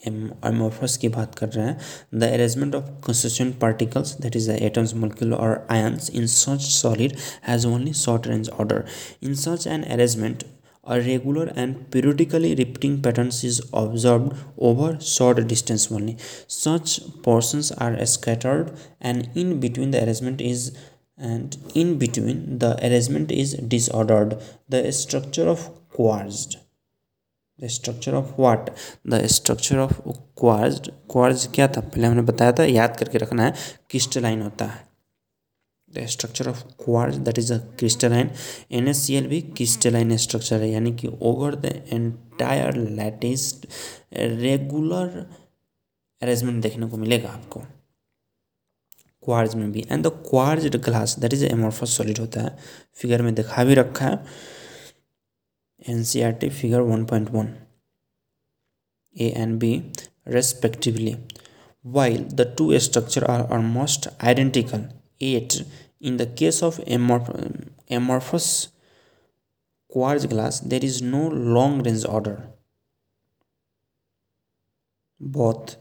amorphous 0.07 0.97
की 0.97 1.09
बात 1.09 1.35
कर 1.35 1.49
रहे 1.49 1.65
हैं। 1.65 1.77
The 2.13 2.23
arrangement 2.23 2.75
of 2.75 2.89
consistent 3.05 3.57
particles 3.59 4.15
that 4.21 4.35
is 4.35 4.51
the 4.51 4.57
atoms 4.61 4.93
molecule 4.95 5.33
और 5.33 5.65
ions 5.71 6.09
in 6.09 6.27
such 6.33 6.61
solid 6.71 7.15
has 7.47 7.67
only 7.67 7.93
short 7.95 8.27
range 8.27 8.49
order 8.49 8.83
in 9.23 9.33
such 9.35 9.67
an 9.67 9.83
arrangement 9.85 10.43
a 10.85 10.95
regular 10.97 11.53
and 11.57 11.75
periodically 11.93 12.53
repeating 12.55 13.01
pattern 13.03 13.29
is 13.45 13.61
observe 13.75 14.29
over 14.67 14.97
short 15.05 15.39
distance 15.47 15.91
only 15.91 16.15
such 16.49 16.99
portions 17.25 17.71
are 17.81 18.03
scattered 18.05 18.69
and 19.03 19.37
in 19.37 19.59
between 19.59 19.91
the 19.91 19.95
arrangement 19.95 20.41
is 20.41 20.69
and 21.19 21.55
in 21.77 21.97
between 21.97 22.45
the 22.57 22.77
arrangement 22.83 23.31
is 23.31 23.55
disordered 23.65 24.33
the 24.71 24.89
structure 24.93 25.47
of 25.47 25.67
quartz 25.95 26.57
the 27.59 27.67
structure 27.67 28.13
of 28.13 28.33
what 28.39 28.69
the 29.07 29.25
structure 29.27 29.77
of 29.77 29.93
quartz 30.39 30.89
quartz 31.11 31.47
क्या 31.55 31.67
था? 31.67 31.81
पहले 31.81 32.07
हमने 32.07 32.21
बताया 32.21 32.51
था, 32.51 32.63
याद 32.63 32.97
करके 32.97 33.17
रखना 33.17 33.45
है 33.45 33.53
क्रिस्टलाइन 33.89 34.41
होता 34.41 34.65
है। 34.65 34.85
The 35.91 36.05
structure 36.05 36.49
of 36.49 36.63
quartz 36.83 37.15
that 37.17 37.39
is 37.39 37.53
a 37.53 37.57
crystalline 37.79 38.29
N 38.71 38.87
S 38.87 38.97
C 38.97 39.15
L 39.15 39.27
भी 39.27 39.41
क्रिस्टलाइन 39.41 40.15
स्ट्रक्चर 40.17 40.61
है, 40.61 40.69
यानी 40.69 40.95
कि 40.95 41.07
over 41.21 41.55
the 41.55 41.65
entire 41.65 42.75
lattice 42.75 43.67
regular 44.13 45.07
arrangement 46.21 46.61
देखने 46.63 46.87
को 46.87 46.97
मिलेगा 46.97 47.29
आपको। 47.29 47.59
क्वार्ज 49.23 49.55
में 49.55 49.71
भी। 49.71 49.85
And 49.91 50.05
the 50.07 50.09
quartz 50.29 50.67
glass 50.75 51.17
that 51.19 51.33
is 51.33 51.45
amorphous 51.45 51.97
solid 51.97 52.19
होता 52.19 52.41
है। 52.41 52.57
फिगर 52.93 53.21
में 53.21 53.33
दिखा 53.35 53.63
भी 53.63 53.73
रखा 53.73 54.05
है। 54.05 54.25
Figure 55.87 56.81
1.1 56.81 57.57
A 59.19 59.31
and 59.31 59.59
B 59.59 59.91
respectively. 60.25 61.17
While 61.81 62.23
the 62.23 62.45
two 62.45 62.77
structures 62.79 63.23
are 63.23 63.51
almost 63.51 64.07
identical 64.21 64.89
yet 65.19 65.61
in 65.99 66.17
the 66.17 66.25
case 66.25 66.61
of 66.61 66.79
amorphous 66.87 68.67
quartz 69.87 70.25
glass 70.25 70.59
there 70.59 70.83
is 70.83 71.01
no 71.01 71.27
long 71.27 71.81
range 71.83 72.05
order. 72.05 72.49
Both 75.19 75.77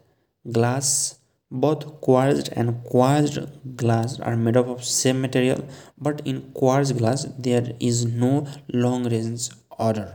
glass 0.50 1.18
both 1.50 2.00
quartz 2.00 2.48
and 2.50 2.82
quartz 2.84 3.38
glass 3.76 4.18
are 4.20 4.36
made 4.36 4.56
up 4.56 4.66
of 4.68 4.84
same 4.84 5.20
material 5.20 5.64
but 5.96 6.20
in 6.24 6.40
quartz 6.52 6.92
glass 6.92 7.26
there 7.38 7.72
is 7.78 8.04
no 8.04 8.46
long 8.72 9.04
range 9.08 9.50
order. 9.78 10.06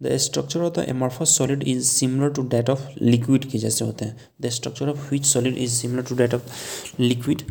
The 0.00 0.16
structure 0.18 0.60
of 0.60 0.72
the 0.74 0.84
amorphous 0.88 1.36
solid 1.38 1.62
is 1.68 1.84
similar 1.86 2.30
to 2.34 2.42
that 2.48 2.70
of 2.70 2.80
liquid 3.02 3.44
के 3.50 3.58
जैसे 3.58 3.84
होते 3.84 4.04
हैं। 4.04 4.16
The 4.42 4.48
structure 4.50 4.88
of 4.88 5.10
which 5.10 5.26
solid 5.26 5.58
is 5.58 5.72
similar 5.72 6.02
to 6.04 6.14
that 6.16 6.34
of 6.34 7.00
liquid 7.00 7.42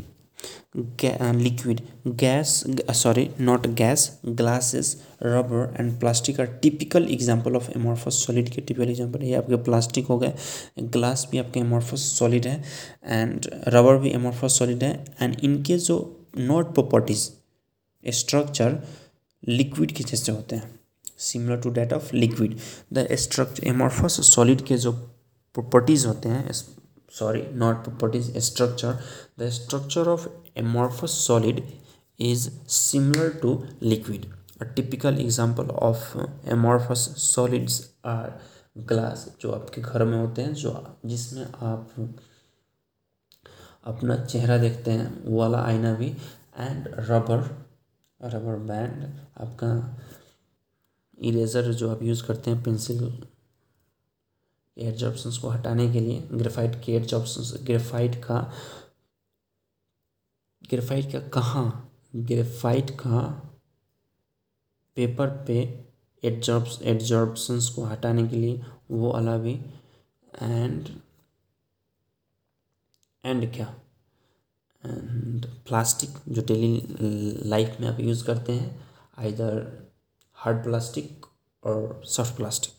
liquid 0.76 1.82
gas 2.20 2.64
sorry 2.94 3.28
not 3.40 3.68
gas 3.78 4.10
glasses 4.28 4.96
rubber 5.24 5.76
and 5.80 6.00
plastic 6.00 6.40
are 6.40 6.46
typical 6.62 7.08
example 7.12 7.56
of 7.56 7.70
amorphous 7.78 8.24
solid 8.26 8.50
के 8.50 8.62
typical 8.62 8.90
example 8.90 9.24
ये 9.24 9.36
आपके 9.36 9.56
plastic 9.64 10.08
हो 10.08 10.18
गए 10.20 10.34
glass 10.82 11.28
भी 11.32 11.38
आपके 11.38 11.60
एमॉर्फस 11.60 12.12
सॉलिड 12.20 12.48
है 12.48 12.62
and 13.06 13.50
rubber 13.68 13.98
भी 13.98 14.12
amorphous 14.12 14.60
solid 14.60 14.84
है 14.84 14.94
एंड 15.22 15.40
इनके 15.44 15.78
जो 15.80 16.00
नॉट 16.38 16.74
प्रॉपर्टीज़ 16.74 17.30
स्ट्रक्चर 18.04 18.82
लिक्विड 19.44 19.92
के 19.92 20.04
जैसे 20.04 20.32
होते 20.32 20.56
हैं। 20.56 20.83
Similar 21.24 21.62
to 21.62 21.70
that 21.70 21.94
of 21.94 22.16
liquid 22.16 22.58
the 22.94 23.08
structure 23.16 23.68
amorphous 23.68 24.20
solid 24.26 24.62
के 24.62 24.78
जो 24.78 24.92
प्रॉपर्टीज़ 25.56 26.08
होते 26.08 26.30
हैं 26.30 26.52
sorry 27.14 27.44
not 27.54 27.84
properties 27.84 28.38
structure 28.40 29.00
the 29.40 29.50
structure 29.50 30.08
of 30.08 30.28
amorphous 30.58 31.12
solid 31.28 31.64
is 32.20 32.50
similar 32.68 33.30
to 33.42 33.64
liquid 33.84 34.26
a 34.62 34.66
typical 34.66 35.20
example 35.20 35.70
of 35.82 36.18
amorphous 36.50 37.08
solids 37.18 37.82
are 38.06 38.40
glass 38.78 39.28
जो 39.42 39.52
आपके 39.52 39.82
घर 39.82 40.04
में 40.06 40.18
होते 40.18 40.42
हैं, 40.42 40.54
जो 40.54 40.98
जिसमें 41.06 41.46
आप 41.46 42.16
अपना 43.86 44.16
चेहरा 44.26 44.58
देखते 44.58 44.92
हैं 44.92 45.36
वाला 45.38 45.62
आईना 45.64 45.94
भी 45.94 46.08
एंड 46.60 46.88
रबर 47.10 47.44
रबर 48.22 48.56
बैंड 48.68 49.04
आपका 49.42 49.70
इरेज़र 51.24 51.72
जो 51.74 51.90
आप 51.92 52.04
यूज़ 52.04 52.26
करते 52.26 52.52
हैं, 52.52 52.62
पेंसिल 52.64 53.24
एज 54.78 55.04
ऑप्शंस 55.04 55.38
को 55.38 55.50
हटाने 55.50 55.92
के 55.94 56.00
लिए, 56.00 56.20
ग्रेफाइट 56.34 56.84
के 56.86 56.96
एज 56.96 57.14
ऑप्शंस 57.14 57.54
ग्रेफाइट 57.64 58.16
का 58.26 58.40
ग्रेफाइट 60.64 61.12
का 61.12 61.20
कहाँ, 61.30 61.90
ग्रेफाइट 62.16 62.92
का 63.00 63.22
पेपर 64.98 65.28
पे 65.48 65.60
एडजॉर्ब्स 66.24 66.82
एडजॉर्ब्शंस 66.82 67.70
को 67.70 67.84
हटाने 67.86 68.28
के 68.28 68.36
लिए 68.36 68.62
वो 68.92 69.12
भी 69.40 69.54
एंड 70.42 70.88
एंड 73.24 73.52
क्या? 73.54 73.74
एंड 74.84 75.46
प्लास्टिक 75.68 76.18
जो 76.30 76.42
डेली 76.42 77.50
लाइफ 77.50 77.78
में 77.82 77.88
आप 77.88 78.00
यूज़ 78.00 78.26
करते 78.26 78.52
हैं, 78.52 78.86
आइदर 79.18 79.83
हार्ड 80.46 80.64
प्लास्टिक 80.64 81.26
और 81.64 82.02
soft 82.06 82.36
plastic 82.38 82.74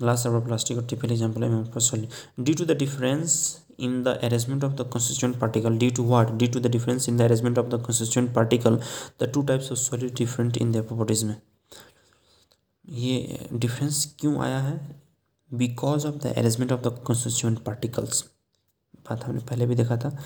glass 0.00 0.26
rubber 0.26 0.44
plastic 0.46 0.78
और 0.78 0.86
टिफ़िन 0.86 1.10
एग्ज़ाम्पल 1.12 1.42
है 1.44 2.00
due 2.44 2.54
to 2.54 2.64
the 2.64 2.76
difference 2.78 3.34
in 3.80 4.02
the 4.02 4.08
arrangement 4.24 4.64
of 4.64 4.72
the 4.72 4.88
constituent 4.92 5.38
particle 5.40 5.76
due 5.78 5.90
to 5.96 6.04
what 6.04 6.30
due 6.32 6.48
to 6.52 6.60
the 6.60 6.70
difference 6.70 7.08
in 7.08 7.16
the 7.16 7.22
arrangement 7.22 7.58
of 7.58 7.66
the 7.66 7.82
constituent 7.86 8.32
particle 8.34 8.80
the 9.22 9.30
two 9.34 9.42
types 9.42 9.70
of 9.72 9.78
solid 9.78 10.14
different 10.16 10.56
in 10.56 10.72
their 10.72 10.82
properties 10.82 11.24
में. 11.24 11.36
ये 12.84 13.48
difference 13.52 14.04
क्यों 14.20 14.36
आया 14.44 14.58
है? 14.58 14.78
Because 15.50 16.06
of 16.06 16.16
the 16.16 16.34
arrangement 16.36 16.72
of 16.72 16.80
the 16.80 16.96
constituent 17.08 17.58
particles 17.64 18.24
बात 19.10 19.24
हमने 19.24 19.40
पहले 19.50 19.66
भी 19.66 19.74
देखा 19.74 19.96
था। 19.96 20.16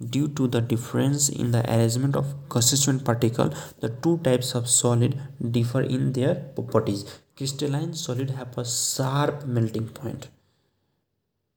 Due 0.00 0.28
to 0.28 0.48
the 0.48 0.60
difference 0.62 1.28
in 1.28 1.50
the 1.50 1.62
arrangement 1.70 2.16
of 2.16 2.48
constituent 2.48 3.04
particle, 3.04 3.52
the 3.80 3.90
two 3.90 4.18
types 4.18 4.54
of 4.54 4.68
solid 4.68 5.20
differ 5.50 5.82
in 5.82 6.12
their 6.12 6.34
properties. 6.34 7.04
Crystalline 7.36 7.92
solid 7.94 8.30
have 8.30 8.56
a 8.56 8.64
sharp 8.64 9.44
melting 9.46 9.88
point. 9.88 10.28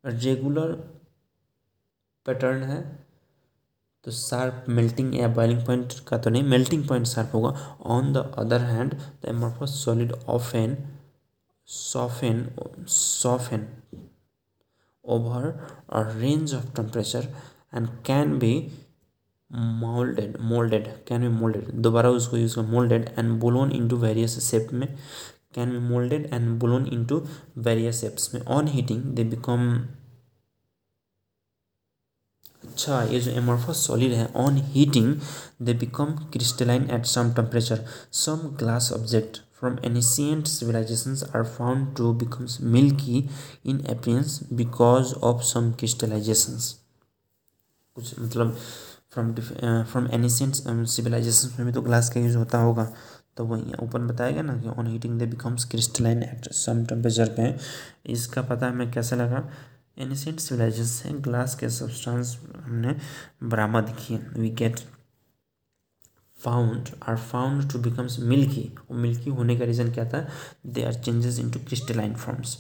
Regular 0.06 0.72
pattern 2.26 2.64
है 2.64 2.82
तो 4.06 4.12
sharp 4.12 4.66
melting 4.70 5.16
या 5.16 5.28
boiling 5.38 5.62
point 5.66 5.94
का 6.08 6.18
तो 6.18 6.30
नहीं 6.30 6.44
melting 6.54 6.88
point 6.88 7.06
sharp 7.08 7.36
होगा 7.36 7.50
on 7.96 8.12
the 8.14 8.26
other 8.40 8.62
hand 8.62 8.94
the 8.94 9.30
amorphous 9.30 9.84
solid 9.84 10.12
often 10.36 10.76
soften 11.66 12.54
soften 12.86 13.82
over 15.06 15.70
a 15.90 16.04
range 16.04 16.54
of 16.54 16.74
temperature 16.74 17.28
and 17.76 17.88
can 18.06 18.38
be 18.40 18.54
moulded 19.52 20.38
moulded 20.42 20.88
can 21.08 21.22
be 21.22 21.28
moulded 21.36 21.70
दोबारा 21.82 22.10
उसको 22.10 22.38
use 22.38 22.56
कर 22.56 22.62
moulded 22.72 23.10
and 23.18 23.40
blown 23.40 23.72
into 23.72 23.98
various 23.98 24.40
shape 24.50 24.70
में 24.74 24.88
can 25.56 25.72
be 25.72 25.80
moulded 25.90 26.30
and 26.34 26.58
blown 26.60 26.86
into 26.94 27.22
various 27.58 28.02
shapes 28.02 28.34
में. 28.34 28.42
On 28.42 28.68
heating 28.68 29.04
they 29.16 29.24
become 29.24 29.78
अच्छा 32.64 33.02
ये 33.04 33.20
जो 33.20 33.32
amorphous 33.32 33.86
solid 33.88 34.14
है 34.14 34.28
on 34.46 34.58
heating 34.74 35.16
they 35.62 35.74
become 35.74 36.14
crystalline 36.34 36.90
at 36.92 37.06
some 37.06 37.34
temperature 37.34 37.86
some 38.26 38.48
glass 38.60 38.92
object 38.94 39.42
from 39.64 39.76
ancient 39.82 40.46
civilizations 40.46 41.24
are 41.34 41.46
found 41.46 41.96
to 41.96 42.14
become 42.14 42.48
milky 42.60 43.30
in 43.64 43.80
appearance 43.88 44.40
because 44.40 45.14
of 45.24 45.46
some 45.46 45.74
crystallizations. 45.74 46.83
कुछ 47.96 48.20
मतलब 48.20 48.58
from 49.14 49.34
from 49.36 50.08
ancient 50.14 50.86
civilisation 50.88 51.50
में 51.58 51.66
भी 51.68 51.74
तो 51.74 51.82
glass 51.82 52.10
का 52.14 52.20
use 52.20 52.38
होता 52.38 52.58
होगा। 52.58 52.88
तो 53.38 53.46
वही 53.46 53.74
ऊपर 53.82 54.00
बताया 54.02 54.32
गया 54.32 54.42
ना 54.44 54.56
कि 54.62 54.70
on 54.70 54.88
heating 54.88 55.20
they 55.20 55.26
becomes 55.26 55.66
crystalline 55.66 56.24
at 56.24 56.52
some 56.54 56.84
temperature 56.86 57.30
पे। 57.38 57.54
इसका 58.14 58.42
पता 58.42 58.68
हमें 58.68 58.92
कैसे 58.92 59.16
लगा? 59.16 59.48
एनिसेंट 59.98 60.40
सिविलाइजेशन 60.40 60.86
से 60.86 61.10
ग्लास 61.22 61.56
के 61.56 61.70
सब्सटेंस 61.70 62.38
हमने 62.58 62.96
बरामद 63.44 63.96
किए। 64.00 64.18
We 64.38 64.50
get 64.52 64.80
found 66.38 66.90
are 67.10 67.18
found 67.18 67.72
to 67.72 67.80
becomes 67.80 68.20
milky 68.20 68.70
milky 68.92 69.30
होने 69.30 69.58
का 69.58 69.66
रीज़न 69.66 69.92
क्या 69.94 70.06
था? 70.10 70.28
They 70.66 70.84
are 70.86 70.94
changes 70.96 71.40
into 71.40 71.60
crystalline 71.60 72.16
forms 72.16 72.58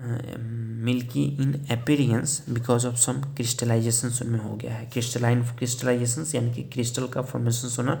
milky 0.00 1.24
in 1.42 1.52
appearance 1.70 2.44
because 2.50 2.86
of 2.86 2.96
some 2.96 3.20
crystallization 3.36 4.08
उनमें 4.24 4.40
हो 4.40 4.54
गया 4.56 4.74
है। 4.74 4.86
क्रिस्टलाइन 4.92 5.42
क्रिस्टलाइजेशन 5.56 6.26
यानी 6.34 6.54
कि 6.54 6.62
क्रिस्टल 6.72 7.08
का 7.08 7.22
फॉर्मेशन 7.22 7.68
होना 7.78 8.00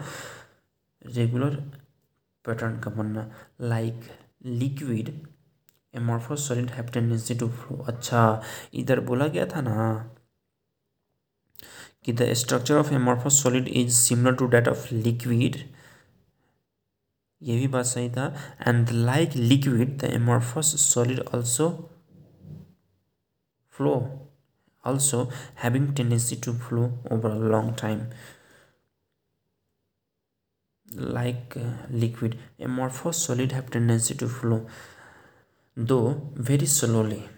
रेगुलर 1.02 1.54
पैटर्न 2.44 2.78
का 2.80 2.90
बनना 2.90 3.30
like 3.62 4.00
liquid 4.46 5.10
amorphous 5.94 6.48
solid 6.48 6.70
have 6.70 6.86
tendency 6.94 7.34
to 7.34 7.48
flow 7.50 7.76
अच्छा 7.88 8.22
इधर 8.74 9.00
बोला 9.10 9.26
गया 9.26 9.46
था 9.46 9.60
ना 9.60 9.92
कि 12.04 12.12
the 12.12 12.32
structure 12.34 12.74
of 12.74 12.92
amorphous 12.94 13.42
solid 13.42 13.68
is 13.68 13.94
similar 13.94 14.34
to 14.36 14.46
that 14.48 14.68
of 14.68 14.86
liquid 14.94 15.56
ये 17.42 17.56
भी 17.58 17.66
बात 17.68 17.84
सही 17.86 18.10
था। 18.10 18.26
And 18.68 18.90
like 18.90 19.36
liquid 19.36 19.96
the 20.00 20.04
amorphous 20.14 20.74
solid 20.80 21.20
also 21.34 21.68
flow 23.80 23.98
also 24.84 25.28
having 25.54 25.94
tendency 25.94 26.36
to 26.36 26.52
flow 26.52 26.92
over 27.10 27.28
a 27.28 27.38
long 27.54 27.74
time. 27.74 28.10
Like 30.92 31.56
uh, 31.56 31.86
liquid 31.88 32.38
amorphous 32.58 33.18
solid 33.24 33.52
have 33.52 33.70
tendency 33.70 34.14
to 34.16 34.28
flow 34.28 34.66
though 35.76 36.32
very 36.34 36.66
slowly. 36.66 37.28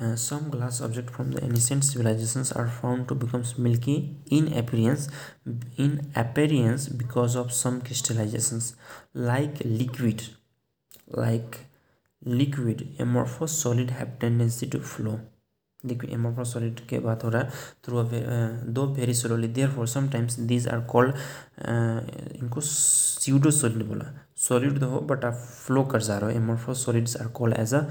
Uh, 0.00 0.14
some 0.14 0.50
glass 0.50 0.82
objects 0.82 1.10
from 1.10 1.32
the 1.32 1.42
ancient 1.42 1.82
civilizations 1.82 2.52
are 2.52 2.68
found 2.68 3.08
to 3.08 3.14
become 3.14 3.42
milky 3.56 4.14
in 4.30 4.52
appearance 4.52 5.08
in 5.78 6.12
appearance 6.14 6.86
because 7.02 7.34
of 7.34 7.50
some 7.50 7.80
crystallizations 7.80 8.74
like 9.14 9.62
liquid 9.64 10.22
like 11.08 11.60
liquid 12.22 12.94
amorphous 12.98 13.56
solid 13.58 13.88
have 13.90 14.18
tendency 14.18 14.66
to 14.66 14.80
flow 14.80 15.18
liquid 15.84 16.10
amorphous 16.12 16.52
solid 16.52 16.80
के 16.88 16.98
बात 16.98 17.24
हो 17.24 17.28
रहा 17.30 17.42
है 17.42 17.50
through 17.84 18.02
though 18.74 18.86
very 18.94 19.14
slowly 19.14 19.48
therefore 19.70 19.86
sometimes 19.88 20.38
these 20.52 20.68
are 20.68 20.80
called 20.92 21.14
इनको 22.42 22.60
SIDO 22.60 23.50
solid 23.50 23.86
बोला 23.88 24.12
solid 24.48 24.80
तो 24.80 24.88
हो 24.90 25.00
but 25.10 25.24
आप 25.24 25.34
फ्लो 25.66 25.84
कर 25.92 26.02
जा 26.02 26.18
रहे 26.18 26.32
हो 26.32 26.40
amorphous 26.40 26.84
solids 26.84 27.16
are 27.16 27.28
called 27.40 27.56
as 27.58 27.74
a 27.74 27.84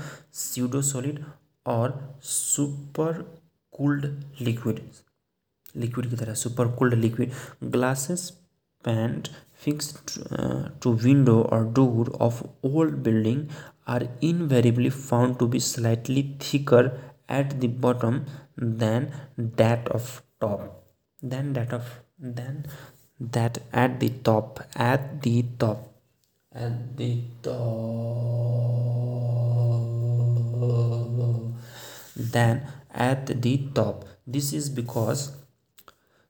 pseudo 0.44 0.82
solid 0.92 1.24
और 1.67 1.93
सुपर 2.25 3.23
कूल्ड 3.73 4.05
लिक्विड 4.41 4.81
लिक्विड 5.77 6.09
की 6.11 6.17
तरह, 6.17 6.35
super 6.35 6.69
cooled 6.77 6.95
liquid. 6.95 7.33
Glasses, 7.73 8.31
pane, 8.85 9.29
fix 9.65 9.95
to 10.83 10.93
window 10.95 11.41
और 11.43 11.65
door 11.75 12.11
of 12.21 12.43
old 12.67 12.95
building 13.05 13.47
are 13.89 14.09
invariably 14.25 14.91
found 14.91 15.37
to 15.39 15.47
be 15.47 15.61
slightly 15.61 16.23
thicker 16.43 16.87
at 17.31 17.53
the 17.55 17.65
bottom 17.81 18.19
than 18.61 19.11
that 19.41 19.89
of 19.89 20.21
top. 20.41 20.61
Than 21.25 21.53
that 21.53 21.75
of, 21.75 21.89
than 22.23 22.65
that 23.21 23.59
at 23.59 23.99
the 24.01 24.11
top, 24.25 24.61
at 24.81 25.01
the 25.27 25.59
top, 25.61 25.87
at 26.53 26.73
the 27.01 27.01
top. 27.45 28.81
Than 32.21 32.63
at 32.93 33.43
the 33.43 33.69
top. 33.75 34.05
This 34.27 34.53
is 34.53 34.69
because 34.69 35.33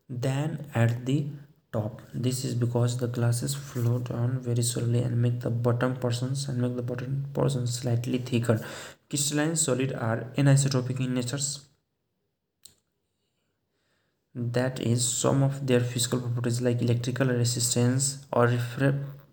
than 0.08 0.66
at 0.74 1.06
the 1.06 1.26
top. 1.72 2.02
This 2.12 2.44
is 2.44 2.54
because 2.54 2.98
the 2.98 3.06
glasses 3.06 3.54
flow 3.54 3.98
down 3.98 4.40
very 4.40 4.62
slowly 4.62 5.02
and 5.02 5.20
make 5.22 5.40
the 5.40 5.50
bottom 5.50 5.96
portions 5.96 6.48
and 6.48 6.60
make 6.60 6.76
the 6.76 6.82
bottom 6.82 7.26
portions 7.32 7.78
slightly 7.78 8.18
thicker. 8.18 8.60
Crystalline 9.08 9.56
solid 9.56 9.92
are 9.92 10.26
anisotropic 10.36 11.00
in 11.00 11.14
nature. 11.14 11.38
That 14.34 14.80
is 14.80 15.06
some 15.06 15.42
of 15.42 15.66
their 15.66 15.80
physical 15.80 16.20
properties 16.20 16.60
like 16.60 16.82
electrical 16.82 17.28
resistance 17.28 18.18
or 18.32 18.46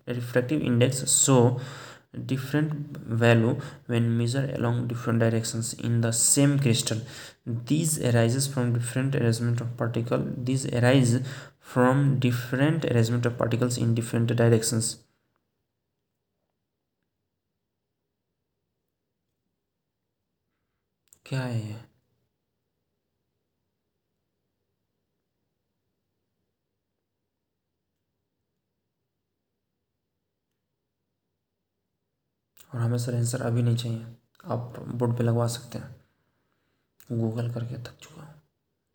refractive 0.06 0.62
index. 0.62 1.10
So 1.10 1.60
different 2.25 2.97
value 3.23 3.59
when 3.87 4.17
measured 4.17 4.51
along 4.57 4.87
different 4.87 5.19
directions 5.19 5.73
in 5.73 6.01
the 6.01 6.11
same 6.11 6.57
crystal 6.59 6.99
these 7.45 7.99
arises 8.11 8.47
from 8.47 8.73
different 8.73 9.15
arrangement 9.15 9.61
of 9.61 9.75
particle 9.77 10.27
these 10.37 10.65
arise 10.73 11.19
from 11.59 12.19
different 12.19 12.85
arrangement 12.85 13.25
of 13.25 13.37
particles 13.37 13.77
in 13.77 13.95
different 13.95 14.35
directions 14.43 14.97
क्या 21.25 21.41
है 21.41 21.93
और 32.70 32.80
हमें 32.80 32.98
सरेंसर 32.98 33.42
अभी 33.42 33.62
नहीं 33.62 33.76
चाहिए। 33.76 34.06
आप 34.46 34.74
board 34.90 35.16
पे 35.18 35.24
लगवा 35.24 35.46
सकते 35.48 35.78
हैं। 35.78 35.94
गूगल 37.10 37.50
करके 37.52 37.78
थक 37.82 37.98
चुका 38.02 38.22
हूँ। 38.22 38.34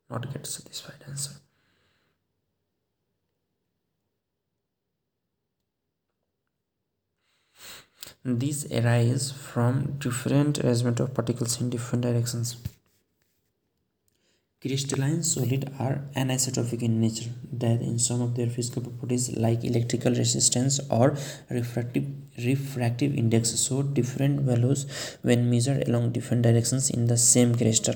Not 0.09 0.25
get 0.27 0.45
satisfied 0.45 1.09
answer 1.09 1.41
this 8.27 8.65
arise 8.71 9.31
from 9.33 9.81
different 10.03 10.59
arrangement 10.59 11.01
of 11.01 11.09
particles 11.11 11.61
in 11.61 11.69
different 11.69 12.03
directions 12.03 12.55
crystalline 14.61 15.21
solid 15.21 15.65
are 15.81 15.97
anisotropic 16.17 16.83
in 16.83 16.91
nature 16.99 17.31
that 17.59 17.81
in 17.81 17.97
some 17.99 18.21
of 18.21 18.35
their 18.35 18.49
physical 18.49 18.81
properties 18.81 19.29
like 19.37 19.65
electrical 19.65 20.13
resistance 20.15 20.79
और 20.91 21.17
refractive 21.51 22.22
refractive 22.37 23.15
index 23.15 23.57
show 23.63 23.83
different 23.83 24.41
values 24.41 24.85
when 25.21 25.49
measured 25.49 25.87
along 25.87 26.11
different 26.11 26.43
directions 26.43 26.89
in 26.89 27.07
the 27.07 27.17
same 27.17 27.55
crystal. 27.55 27.95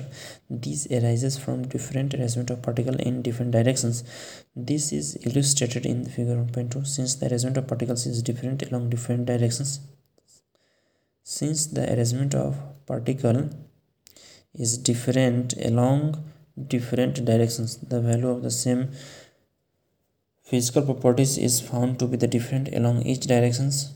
This 0.50 0.88
arises 0.92 1.38
from 1.38 1.68
different 1.68 2.14
arrangement 2.14 2.50
of 2.50 2.62
particles 2.62 2.98
in 2.98 3.22
different 3.22 3.52
directions. 3.52 4.04
This 4.56 4.92
is 4.92 5.18
illustrated 5.26 5.86
in 5.86 6.04
the 6.04 6.10
figure 6.10 6.36
1.2 6.36 6.86
since 6.86 7.16
the 7.16 7.28
arrangement 7.28 7.58
of 7.58 7.68
particles 7.68 8.06
is 8.06 8.22
different 8.22 8.64
along 8.64 8.90
different 8.90 9.26
directions 9.26 9.80
since 11.30 11.66
the 11.68 11.84
arrangement 11.94 12.34
of 12.34 12.56
particle 12.86 13.50
is 14.54 14.78
different 14.78 15.54
along 15.70 16.02
different 16.74 17.26
directions 17.30 17.76
the 17.94 18.00
value 18.00 18.30
of 18.30 18.44
the 18.44 18.50
same 18.50 18.90
physical 20.50 20.84
properties 20.84 21.38
is 21.38 21.60
found 21.60 22.00
to 22.00 22.08
be 22.08 22.16
the 22.16 22.32
different 22.36 22.74
along 22.74 23.02
each 23.02 23.28
directions 23.34 23.92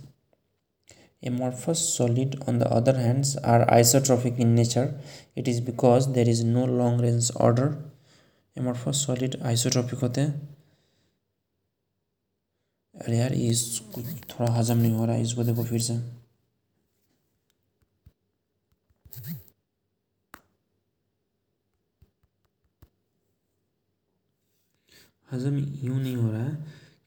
amorphous 1.24 1.82
solid 1.96 2.36
on 2.48 2.60
the 2.60 2.70
other 2.70 2.96
hands 2.98 3.36
are 3.38 3.66
isotropic 3.68 4.40
in 4.40 4.56
nature 4.56 4.88
it 5.36 5.48
is 5.48 5.60
because 5.62 6.14
there 6.14 6.28
is 6.28 6.44
no 6.44 6.64
long 6.66 7.02
range 7.02 7.30
order 7.48 7.68
amorphous 8.58 9.06
solid 9.06 9.40
isotropic 9.54 10.02
होते 10.02 10.22
हैं 10.22 10.40
अरे 12.96 13.18
यार 13.18 13.34
ये 13.34 13.54
थोड़ा 14.32 14.52
हजम 14.54 14.78
नहीं 14.78 14.94
हो 14.94 15.06
रहा 15.06 15.16
है 15.16 15.22
इसको 15.22 15.44
देखो 15.44 15.64
फिर 15.66 15.80
से 15.82 15.94
हजम 25.30 25.58
यूँ 25.84 26.00
नहीं 26.02 26.16
हो 26.16 26.32
रहा 26.32 26.44
है 26.44 26.58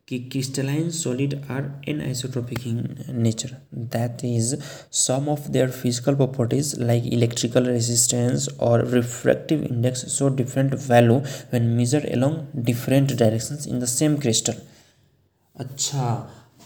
कि 0.08 0.18
crystalline 0.32 0.90
solid 0.90 1.34
are 1.50 1.70
anisotropic 2.02 2.66
in 2.66 2.96
nature 3.22 3.56
that 3.94 4.24
is 4.24 4.54
some 4.96 5.28
of 5.28 5.48
their 5.50 5.70
physical 5.70 6.16
properties 6.16 6.74
like 6.80 7.06
electrical 7.12 7.66
resistance 7.66 8.48
और 8.60 8.86
refractive 8.90 9.62
index 9.70 10.06
so 10.12 10.28
different 10.36 10.74
value 10.88 11.16
when 11.16 11.68
measure 11.76 12.06
along 12.12 12.64
different 12.64 13.12
directions 13.18 13.66
in 13.66 13.80
the 13.80 13.84
same 13.94 14.16
crystal 14.16 14.54
अच्छा 15.54 16.06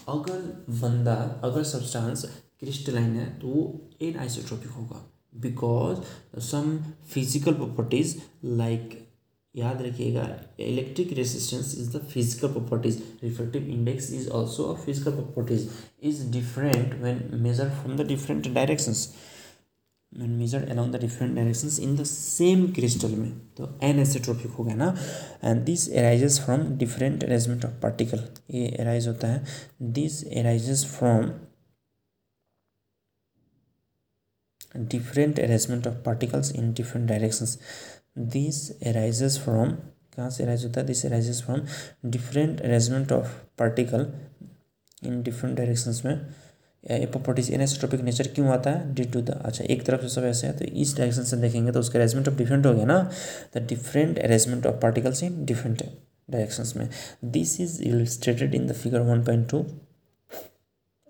अगर 0.09 0.39
बंदा, 0.81 1.13
अगर 1.43 1.63
सब्सटेंस 1.63 2.25
क्रिस्टलाइन 2.59 3.15
है 3.15 3.25
तो 3.39 3.47
वो 3.47 3.61
N 4.01 4.17
isotropic 4.19 4.71
होगा. 4.71 5.05
Because 5.41 6.39
some 6.41 6.77
physical 7.13 7.53
properties 7.53 8.15
like 8.45 8.97
याद 9.55 9.81
रखिएगा 9.81 10.27
electric 10.59 11.13
resistance 11.17 11.75
is 11.79 11.97
the 11.97 12.01
physical 12.13 12.51
properties 12.53 12.99
reflective 13.23 13.69
index 13.69 14.11
is 14.13 14.29
also 14.29 14.63
a 14.63 14.75
physical 14.85 15.11
properties 15.11 15.67
is 16.09 16.25
different 16.31 16.93
when 17.01 17.29
measure 17.43 17.69
from 17.81 17.97
the 17.97 18.07
different 18.07 18.53
directions 18.53 19.07
when 20.11 20.29
measured 20.37 20.69
along 20.73 20.87
the 20.91 20.99
different 21.01 21.35
directions 21.35 21.75
in 21.79 21.91
the 21.97 22.05
same 22.11 22.61
crystal 22.77 23.11
में। 23.17 23.29
तो 23.57 23.67
N 23.83 23.89
anisotropic 23.89 24.51
हो 24.51 24.63
गया 24.63 24.75
ना। 24.75 24.87
And 25.43 25.61
this 25.65 25.87
arises 25.89 26.39
from 26.45 26.63
different 26.77 27.23
arrangement 27.23 27.65
of 27.65 27.73
particle 27.81 28.23
ये 28.51 28.65
arise 28.79 29.07
होता 29.07 29.27
है। 29.27 29.43
This 29.99 30.23
arises 30.23 30.85
from 30.97 31.31
different 34.89 35.39
arrangement 35.39 35.87
of 35.89 35.95
particles 36.03 36.49
in 36.57 36.73
different 36.79 37.07
directions 37.11 37.53
this 38.15 38.57
arises 38.87 39.37
from 39.39 39.71
कहाँ 40.15 40.29
से 40.29 40.43
अराइज 40.43 40.65
होता 40.65 40.79
है? 40.81 40.87
This 40.87 41.05
arises 41.05 41.41
from 41.43 41.61
different 42.05 42.61
arrangement 42.61 43.11
of 43.11 43.27
particle 43.59 44.05
in 45.03 45.21
different 45.23 45.57
directions 45.57 46.01
में। 46.05 46.15
Properties 46.83 47.51
anisotropic 47.53 48.01
nature 48.01 48.27
क्यों 48.35 48.47
आता 48.49 48.71
है? 48.71 48.93
डी 48.95 49.03
टू 49.05 49.21
द 49.21 49.29
अच्छा 49.45 49.63
एक 49.63 49.85
तरफ़ 49.85 50.01
से 50.01 50.09
सब 50.09 50.23
ऐसे 50.25 50.47
है 50.47 50.57
तो 50.57 50.65
इस 50.65 50.95
डायरेक्शन 50.97 51.23
से 51.23 51.37
देखेंगे 51.37 51.71
तो 51.71 51.79
उसका 51.79 51.99
अरेंजमेंट 51.99 52.27
ऑफ़ 52.27 52.37
डिफरेंट 52.37 52.65
हो 52.65 52.73
गया 52.73 52.85
ना। 52.85 52.99
The 53.55 53.65
different 53.69 54.19
arrangement 54.19 54.65
of 54.67 54.79
particles 54.81 55.23
in 55.23 55.43
different 55.45 55.83
directions 56.29 56.75
में। 56.77 56.89
This 57.25 57.59
is 57.61 57.81
illustrated 57.83 58.55
in 58.55 58.67
the 58.67 58.73
figure 58.73 58.99
one 59.01 59.23
point 59.25 59.49
two 59.49 59.65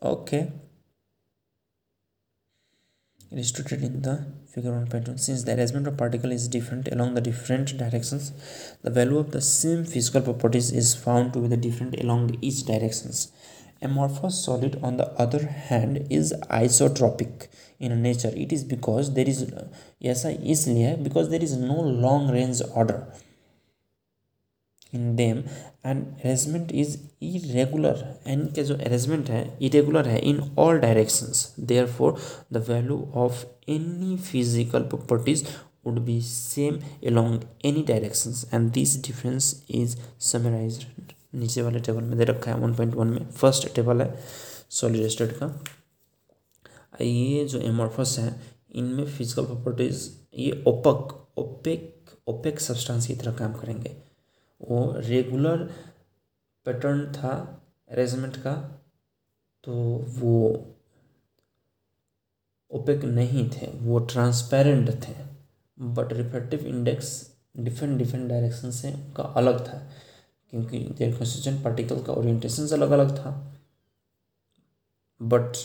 okay 0.02 0.42
illustrated 3.32 3.84
in 3.84 4.02
the 4.02 4.26
figure 4.54 4.74
on 4.74 4.88
pattern 4.88 5.18
since 5.18 5.44
the 5.44 5.56
arrangement 5.56 5.88
of 5.88 5.96
particle 5.98 6.32
is 6.32 6.48
different 6.48 6.88
along 6.92 7.14
the 7.14 7.22
different 7.22 7.78
directions 7.78 8.32
the 8.82 8.90
value 8.90 9.18
of 9.18 9.32
the 9.32 9.42
same 9.42 9.84
physical 9.84 10.22
properties 10.22 10.72
is 10.72 10.96
found 10.96 11.34
to 11.34 11.40
be 11.40 11.48
the 11.48 11.58
different 11.58 12.00
along 12.00 12.38
each 12.42 12.64
directions. 12.66 13.32
Amorphous 13.82 14.44
solid 14.44 14.80
on 14.84 14.98
the 14.98 15.08
other 15.24 15.46
hand 15.48 16.08
is 16.10 16.34
isotropic 16.50 17.48
in 17.80 18.02
nature. 18.02 18.32
It 18.36 18.52
is 18.52 18.64
because 18.64 19.14
there 19.14 19.28
is 19.28 19.44
uh, 19.44 19.68
yes 20.00 20.26
i 20.26 20.32
is 20.32 20.66
because 21.08 21.30
there 21.30 21.42
is 21.42 21.56
no 21.58 21.80
long 21.80 22.30
range 22.32 22.62
order. 22.74 23.08
In 24.94 25.16
them 25.16 25.38
and 25.86 26.04
arrangement 26.06 26.72
is 26.72 26.98
irregular 27.22 28.06
and 28.28 28.54
के 28.56 28.64
जो 28.64 28.76
arrangement 28.76 29.30
है 29.30 29.44
irregular 29.62 30.08
है 30.08 30.20
in 30.30 30.42
all 30.60 30.80
directions 30.80 31.54
therefore 31.88 32.18
the 32.54 32.66
value 32.70 33.02
of 33.16 33.46
any 33.70 34.18
physical 34.18 34.84
properties 34.84 35.44
would 35.86 36.00
be 36.06 36.16
same 36.22 36.78
along 37.10 37.36
any 37.64 37.82
directions, 37.84 38.40
and 38.52 38.74
this 38.74 38.96
difference 39.06 39.46
is 39.70 39.94
summarized 40.30 40.84
नीचे 41.36 41.62
वाले 41.62 41.80
table 41.80 42.04
में 42.04 42.18
दे 42.18 42.24
रखा 42.26 42.52
है 42.52 42.58
वन 42.60 42.74
पॉइंट 42.76 42.96
वन 42.96 43.08
में। 43.08 43.26
फ़र्स्ट 43.32 43.68
टेबल 43.76 44.02
है 44.02 44.14
सॉलिड 44.72 45.08
स्टेट 45.08 45.32
का। 45.38 45.48
ये 47.02 47.46
जो 47.46 47.60
एमॉर्फस 47.70 48.16
है, 48.20 48.36
इनमें 48.76 49.06
फ़िज़िकल 49.06 49.46
प्रॉपर्टीज़ 49.46 50.08
ये 50.40 50.64
ओपक 50.68 51.16
ओपेक 51.40 52.16
ओपेक 52.28 52.60
सब्सटेंस 52.60 53.08
की 53.08 53.16
तरह 53.16 53.34
काम 53.34 53.54
करेंगे। 53.54 53.96
वो 54.62 54.94
रेगुलर 54.98 55.64
पैटर्न 56.66 57.06
था 57.14 57.32
अरेंजमेंट 57.90 58.38
का 58.38 58.54
तो 59.64 59.74
वो 60.20 60.36
ओपेक 62.72 63.04
नहीं 63.06 63.50
थे, 63.50 63.68
वो 63.68 64.00
ट्रांसपेरेंट 64.00 64.90
थे 65.04 65.14
but 65.78 66.14
refractive 66.14 66.66
index 66.68 67.10
different 67.58 67.98
different 67.98 68.30
direction 68.30 68.72
से 68.72 68.94
उनका 68.94 69.24
अलग 69.24 69.60
था, 69.68 69.80
क्योंकि 70.54 70.80
पार्टिकल 71.64 72.04
का 72.04 72.14
ओरिएंटेशन 72.14 72.68
अलग 72.74 72.92
अलग 72.92 73.18
था 73.18 73.32
बट 75.22 75.58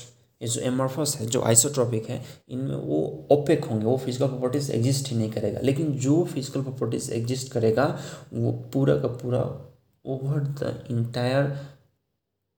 ये 0.44 0.48
जो 0.48 0.60
एमॉर्फस 0.62 1.16
है, 1.20 1.26
जो 1.26 1.42
आइसोट्रॉपिक 1.42 2.08
है, 2.08 2.22
इनमें 2.48 2.74
वो 2.76 2.96
ओपेक 3.32 3.64
होंगे, 3.64 3.84
वो 3.86 3.96
फ़िज़िकल 3.98 4.26
प्रॉपर्टीज़ 4.28 4.70
एग्जिस्ट 4.72 5.08
ही 5.08 5.16
नहीं 5.16 5.30
करेगा। 5.32 5.60
लेकिन 5.60 5.92
जो 5.98 6.24
फ़िज़िकल 6.24 6.62
प्रॉपर्टीज़ 6.62 7.10
एग्जिस्ट 7.12 7.52
करेगा, 7.52 7.86
वो 8.32 8.52
पूरा 8.72 8.96
का 8.98 9.08
पूरा 9.22 9.40
over 10.04 10.40
the 10.60 10.86
entire 10.90 11.48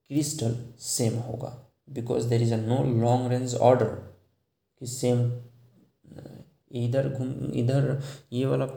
crystal 0.09 0.55
same 0.79 1.17
होगा। 1.21 1.57
Because 1.89 2.27
there 2.29 2.41
is 2.41 2.53
a 2.53 2.57
no 2.57 2.83
long 3.01 3.31
range 3.31 3.55
order 3.55 3.85
कि 3.85 4.87
सेम 4.87 5.31
इधर 6.75 7.07
घूम, 7.09 7.29
इधर 7.53 8.01
ये 8.33 8.45
वाला 8.45 8.67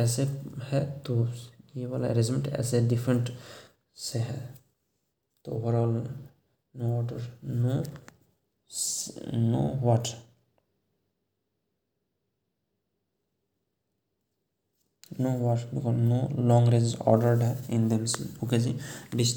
ऐसे 0.00 0.22
है 0.70 0.84
तो 1.06 1.26
ये 1.76 1.86
वाला 1.86 2.08
अरेंजमेंट 2.08 2.48
ऐसे 2.48 2.80
डिफरेंट 2.88 3.30
से 3.98 4.18
है। 4.18 4.38
तो 5.44 5.52
overall 5.52 5.90
no 6.74 6.96
order 6.98 7.22
no 7.44 7.82
no 9.32 9.76
what 9.80 10.14
no 15.18 15.30
what 15.44 15.60
because 15.74 15.96
no 15.96 16.28
long 16.36 16.72
is 16.72 16.94
ordered 17.00 17.42
in 17.68 17.88
them. 17.88 18.04
okay 18.42 18.74